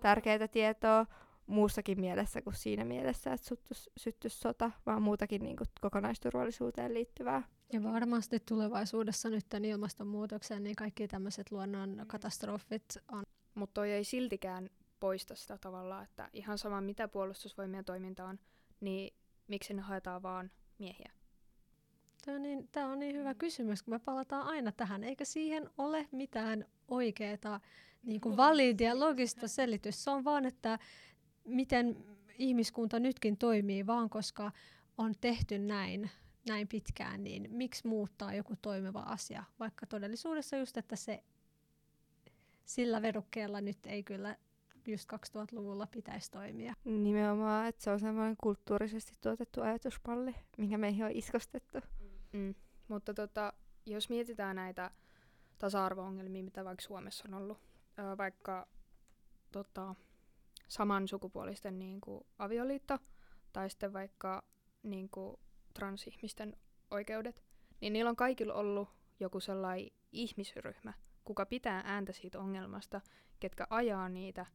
tärkeää 0.00 0.48
tietoa 0.48 1.06
muussakin 1.46 2.00
mielessä 2.00 2.42
kuin 2.42 2.54
siinä 2.54 2.84
mielessä, 2.84 3.32
että 3.32 3.46
syttys, 3.46 3.90
syttys 3.96 4.40
sota, 4.40 4.70
vaan 4.86 5.02
muutakin 5.02 5.42
niin 5.42 5.56
kuin 5.56 5.68
kokonaisturvallisuuteen 5.80 6.94
liittyvää. 6.94 7.42
Ja 7.72 7.82
varmasti 7.82 8.40
tulevaisuudessa 8.40 9.30
nyt 9.30 9.46
tämän 9.48 9.64
ilmastonmuutoksen, 9.64 10.62
niin 10.62 10.76
kaikki 10.76 11.08
tämmöiset 11.08 11.50
luonnon 11.50 12.04
katastrofit 12.06 12.84
on. 13.12 13.22
Mutta 13.54 13.74
toi 13.74 13.90
ei 13.90 14.04
siltikään 14.04 14.70
poista 15.00 15.34
sitä 15.34 15.58
tavalla, 15.58 16.02
että 16.02 16.30
ihan 16.32 16.58
sama 16.58 16.80
mitä 16.80 17.08
puolustusvoimien 17.08 17.84
toiminta 17.84 18.24
on, 18.24 18.38
niin 18.80 19.14
miksi 19.48 19.74
ne 19.74 19.82
haetaan 19.82 20.22
vaan 20.22 20.50
miehiä? 20.78 21.12
Tämä 22.24 22.34
on, 22.36 22.42
niin, 22.42 22.68
tämä 22.72 22.86
on 22.86 22.98
niin 22.98 23.16
hyvä 23.16 23.34
kysymys, 23.34 23.82
kun 23.82 23.94
me 23.94 23.98
palataan 23.98 24.46
aina 24.46 24.72
tähän. 24.72 25.04
Eikä 25.04 25.24
siihen 25.24 25.70
ole 25.78 26.08
mitään 26.12 26.64
oikeaa 26.88 27.60
niin 28.02 28.20
kuin 28.20 28.36
validia, 28.36 29.00
logista 29.00 29.48
selitystä. 29.58 30.02
Se 30.02 30.10
on 30.10 30.24
vaan, 30.24 30.46
että 30.46 30.78
miten 31.44 32.04
ihmiskunta 32.38 33.00
nytkin 33.00 33.36
toimii, 33.36 33.86
vaan 33.86 34.10
koska 34.10 34.52
on 34.98 35.14
tehty 35.20 35.58
näin, 35.58 36.10
näin 36.48 36.68
pitkään, 36.68 37.24
niin 37.24 37.46
miksi 37.50 37.86
muuttaa 37.86 38.34
joku 38.34 38.54
toimiva 38.62 39.00
asia, 39.00 39.44
vaikka 39.60 39.86
todellisuudessa 39.86 40.56
just, 40.56 40.76
että 40.76 40.96
se 40.96 41.24
sillä 42.64 43.02
verukkeella 43.02 43.60
nyt 43.60 43.86
ei 43.86 44.02
kyllä 44.02 44.36
just 44.86 45.12
2000-luvulla 45.12 45.86
pitäisi 45.86 46.30
toimia. 46.30 46.74
Nimenomaan, 46.84 47.66
että 47.66 47.84
se 47.84 47.90
on 47.90 48.00
semmoinen 48.00 48.36
kulttuurisesti 48.36 49.12
tuotettu 49.20 49.62
ajatusmalli, 49.62 50.34
minkä 50.58 50.78
meihin 50.78 51.04
on 51.04 51.10
iskostettu. 51.10 51.78
Mm. 52.32 52.54
Mutta 52.88 53.14
tota, 53.14 53.52
jos 53.86 54.08
mietitään 54.08 54.56
näitä 54.56 54.90
tasa-arvo-ongelmia, 55.58 56.44
mitä 56.44 56.64
vaikka 56.64 56.82
Suomessa 56.82 57.24
on 57.28 57.34
ollut, 57.34 57.58
ää, 57.96 58.16
vaikka 58.16 58.68
tota, 59.52 59.94
samansukupuolisten 60.68 61.78
niin 61.78 62.00
kuin, 62.00 62.26
avioliitto 62.38 62.98
tai 63.52 63.70
sitten 63.70 63.92
vaikka 63.92 64.44
niin 64.82 65.08
kuin, 65.08 65.36
transihmisten 65.74 66.56
oikeudet, 66.90 67.44
niin 67.80 67.92
niillä 67.92 68.10
on 68.10 68.16
kaikilla 68.16 68.54
ollut 68.54 68.88
joku 69.20 69.40
sellainen 69.40 69.90
ihmisryhmä, 70.12 70.92
kuka 71.24 71.46
pitää 71.46 71.82
ääntä 71.84 72.12
siitä 72.12 72.40
ongelmasta, 72.40 73.00
ketkä 73.40 73.66
ajaa 73.70 74.08
niitä 74.08 74.46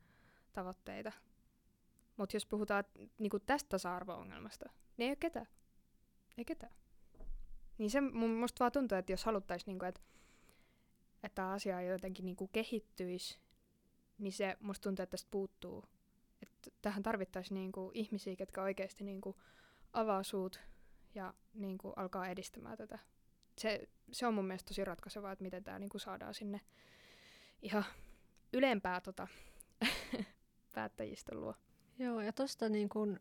tavoitteita. 0.55 1.11
Mutta 2.17 2.35
jos 2.35 2.45
puhutaan 2.45 2.83
niinku 3.17 3.39
tästä 3.39 3.69
tasa-arvo-ongelmasta, 3.69 4.69
niin 4.97 5.05
ei 5.05 5.09
ole 5.09 5.15
ketään. 5.15 5.47
Ei 6.37 6.45
ketään. 6.45 6.73
Niin 7.77 7.89
se 7.89 8.01
mun 8.01 8.29
musta 8.29 8.59
vaan 8.59 8.71
tuntuu, 8.71 8.97
että 8.97 9.11
jos 9.11 9.25
haluttaisiin, 9.25 9.67
niinku, 9.67 9.85
että 9.85 10.01
että 11.25 11.51
asia 11.51 11.81
jotenkin 11.81 12.25
niinku 12.25 12.47
kehittyisi, 12.47 13.39
niin 14.17 14.33
se 14.33 14.57
musta 14.59 14.83
tuntuu, 14.83 15.03
että 15.03 15.11
tästä 15.11 15.27
puuttuu. 15.31 15.83
Että 16.41 16.69
tähän 16.81 17.03
tarvittaisiin 17.03 17.55
niinku 17.55 17.91
ihmisiä, 17.93 18.35
jotka 18.39 18.61
oikeasti 18.61 19.03
niinku 19.03 19.35
avaa 19.93 20.23
suut 20.23 20.59
ja 21.15 21.33
niin 21.53 21.77
kuin 21.77 21.93
alkaa 21.95 22.27
edistämään 22.27 22.77
tätä. 22.77 22.99
Se, 23.57 23.89
se 24.11 24.27
on 24.27 24.33
mun 24.33 24.45
mielestä 24.45 24.67
tosi 24.67 24.85
ratkaisevaa, 24.85 25.31
että 25.31 25.43
miten 25.43 25.63
tämä 25.63 25.79
niin 25.79 25.89
kuin 25.89 26.01
saadaan 26.01 26.33
sinne 26.33 26.61
ihan 27.61 27.85
ylempää 28.53 29.01
tota, 29.01 29.27
päättäjistön 30.75 31.41
luo. 31.41 31.53
Joo, 31.99 32.21
ja 32.21 32.33
tuosta 32.33 32.69
niin 32.69 32.89
kun, 32.89 33.19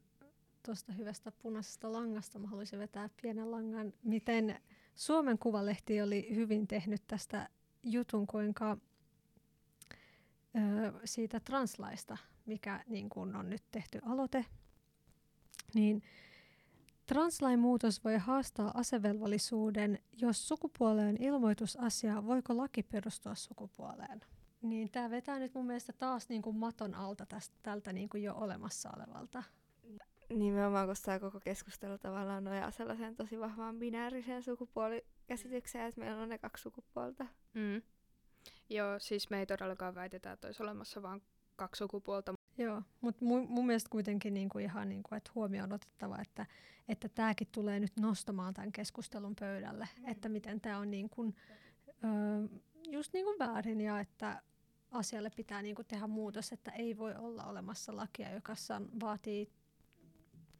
tosta 0.66 0.92
hyvästä 0.92 1.32
punaisesta 1.32 1.92
langasta 1.92 2.38
mä 2.38 2.48
haluaisin 2.48 2.78
vetää 2.78 3.11
pienen 3.22 3.50
langan, 3.50 3.92
miten 4.02 4.61
Suomen 4.94 5.38
Kuvalehti 5.38 6.02
oli 6.02 6.34
hyvin 6.34 6.66
tehnyt 6.66 7.02
tästä 7.07 7.48
jutun, 7.82 8.26
kuinka 8.26 8.76
ö, 10.57 10.92
siitä 11.05 11.40
translaista, 11.40 12.16
mikä 12.46 12.84
niin 12.86 13.09
kun 13.09 13.36
on 13.36 13.50
nyt 13.50 13.62
tehty 13.70 13.98
aloite, 14.05 14.44
niin 15.74 16.02
Translain 17.07 17.59
muutos 17.59 18.05
voi 18.05 18.18
haastaa 18.18 18.70
asevelvollisuuden, 18.74 19.98
jos 20.12 20.48
sukupuoleen 20.48 21.22
ilmoitusasia, 21.22 22.26
voiko 22.26 22.57
laki 22.57 22.82
perustua 22.82 23.34
sukupuoleen. 23.34 24.20
Niin 24.64 24.90
tämä 24.90 25.10
vetää 25.10 25.38
nyt 25.38 25.54
mun 25.54 25.66
mielestä 25.66 25.92
taas 25.92 26.28
niin 26.28 26.42
kuin 26.42 26.56
maton 26.56 26.94
alta 26.94 27.26
tästä, 27.26 27.56
tältä 27.62 27.92
niin 27.92 28.08
kuin 28.08 28.22
jo 28.22 28.34
olemassa 28.34 28.90
olevalta. 28.96 29.42
Nimenomaan, 30.30 30.88
koska 30.88 31.04
tämä 31.04 31.18
koko 31.18 31.40
keskustelu 31.40 31.98
tavallaan 31.98 32.44
nojaa 32.44 32.70
sellaiseen 32.70 33.16
tosi 33.16 33.40
vahvaan 33.40 33.78
binääriseen 33.78 34.42
sukupuolikäsitykseen, 34.42 35.86
että 35.86 36.00
meillä 36.00 36.22
on 36.22 36.28
ne 36.28 36.38
kaksi 36.38 36.62
sukupuolta. 36.62 37.26
Mm. 37.54 37.82
Joo, 38.70 38.98
siis 38.98 39.30
me 39.30 39.38
ei 39.38 39.46
todellakaan 39.46 39.94
väitetä, 39.94 40.32
että 40.32 40.48
olisi 40.48 40.62
olemassa 40.62 41.02
vain 41.02 41.22
kaksi 41.56 41.78
sukupuolta. 41.78 42.34
Joo, 42.58 42.82
mutta 43.00 43.24
mun, 43.24 43.46
mun 43.48 43.66
mielestä 43.66 43.90
kuitenkin 43.90 44.34
niinku 44.34 44.58
ihan 44.58 44.88
niinku, 44.88 45.14
että 45.14 45.30
huomioon 45.34 45.72
otettava, 45.72 46.18
että 46.20 46.46
että 46.88 47.08
tämäkin 47.08 47.48
tulee 47.52 47.80
nyt 47.80 47.92
nostamaan 48.00 48.54
tämän 48.54 48.72
keskustelun 48.72 49.36
pöydälle, 49.40 49.88
mm. 49.98 50.08
että 50.08 50.28
miten 50.28 50.60
tämä 50.60 50.78
on 50.78 50.90
niinku, 50.90 51.34
ö, 51.88 52.08
just 52.90 53.12
niinku 53.12 53.38
väärin 53.38 53.80
ja 53.80 54.00
että 54.00 54.42
asialle 54.95 55.30
pitää 55.30 55.62
niinku 55.62 55.84
tehdä 55.84 56.07
muutos, 56.07 56.53
että 56.53 56.70
ei 56.70 56.99
voi 56.99 57.14
olla 57.14 57.45
olemassa 57.45 57.97
lakia, 57.97 58.34
joka 58.34 58.55
vaatii 59.01 59.51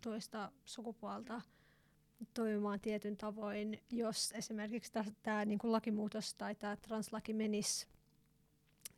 toista 0.01 0.53
sukupuolta 0.65 1.41
toimimaan 2.35 2.81
tietyn 2.81 3.17
tavoin, 3.17 3.83
jos 3.91 4.33
esimerkiksi 4.33 4.93
tämä 5.23 5.45
niinku 5.45 5.73
lakimuutos 5.73 6.35
tai 6.35 6.55
tämä 6.55 6.77
translaki 6.77 7.33
menisi, 7.33 7.87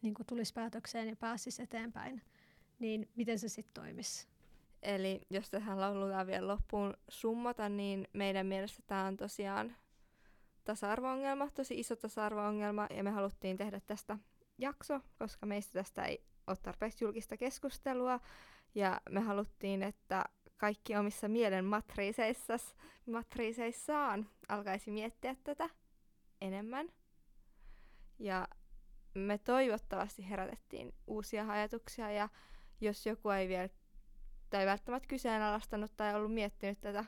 niinku 0.03 0.24
tulisi 0.24 0.53
päätökseen 0.53 1.09
ja 1.09 1.16
pääsisi 1.16 1.62
eteenpäin, 1.62 2.22
niin 2.78 3.09
miten 3.16 3.39
se 3.39 3.49
sitten 3.49 3.74
toimisi? 3.82 4.26
Eli 4.82 5.20
jos 5.30 5.51
tähän 5.51 5.78
halutaan 5.78 6.26
vielä 6.26 6.49
loppuun 6.49 6.95
summata, 7.09 7.68
niin 7.68 8.09
meidän 8.12 8.47
mielestä 8.47 8.82
tämä 8.87 9.07
on 9.07 9.16
tosiaan 9.16 9.76
tasa-arvo-ongelma, 10.64 11.51
tosi 11.55 11.78
iso 11.78 11.97
tasa-arvo-ongelma, 11.97 12.87
ja 12.97 13.05
me 13.05 13.11
haluttiin 13.11 13.57
tehdä 13.57 13.80
tästä 13.80 14.18
jakso, 14.59 15.00
koska 15.18 15.46
meistä 15.46 15.72
tästä 15.72 16.04
ei 16.04 16.24
ole 16.46 16.57
tarpeeksi 16.62 17.04
julkista 17.04 17.36
keskustelua, 17.36 18.20
ja 18.74 19.00
me 19.11 19.20
haluttiin, 19.20 19.82
että 19.82 20.24
kaikki 20.57 20.96
omissa 20.96 21.28
mielen 21.28 21.64
matriiseissaan 23.07 24.30
alkaisi 24.48 24.90
miettiä 24.90 25.36
tätä 25.44 25.70
enemmän. 26.40 26.88
Ja 28.18 28.48
me 29.14 29.38
toivottavasti 29.38 30.30
herätettiin 30.30 30.94
uusia 31.07 31.48
ajatuksia, 31.48 32.11
ja 32.11 32.28
jos 32.80 33.07
joku 33.07 33.30
ei 33.30 33.48
vielä 33.48 33.68
tai 34.50 34.66
välttämättä 34.66 35.09
kyseenalaistanut 35.09 35.92
tai 35.96 36.14
ollut 36.14 36.34
miettinyt 36.34 36.80
tätä 36.80 37.04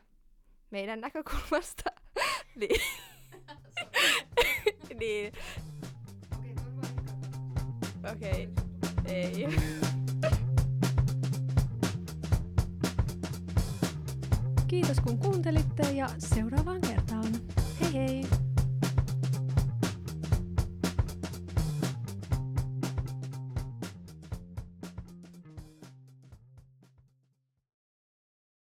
meidän 0.70 1.01
näkökulmasta, 1.01 1.90
niin, 2.61 2.80
niin 5.01 5.32
okei, 8.13 8.49
okay. 9.01 9.59
Kiitos 14.69 15.01
kun 15.01 15.19
kuuntelitte 15.19 15.93
ja 15.93 16.09
seuraavaan 16.19 16.81
kertaan. 16.81 17.33
Hei 17.81 17.93
hei! 17.93 18.47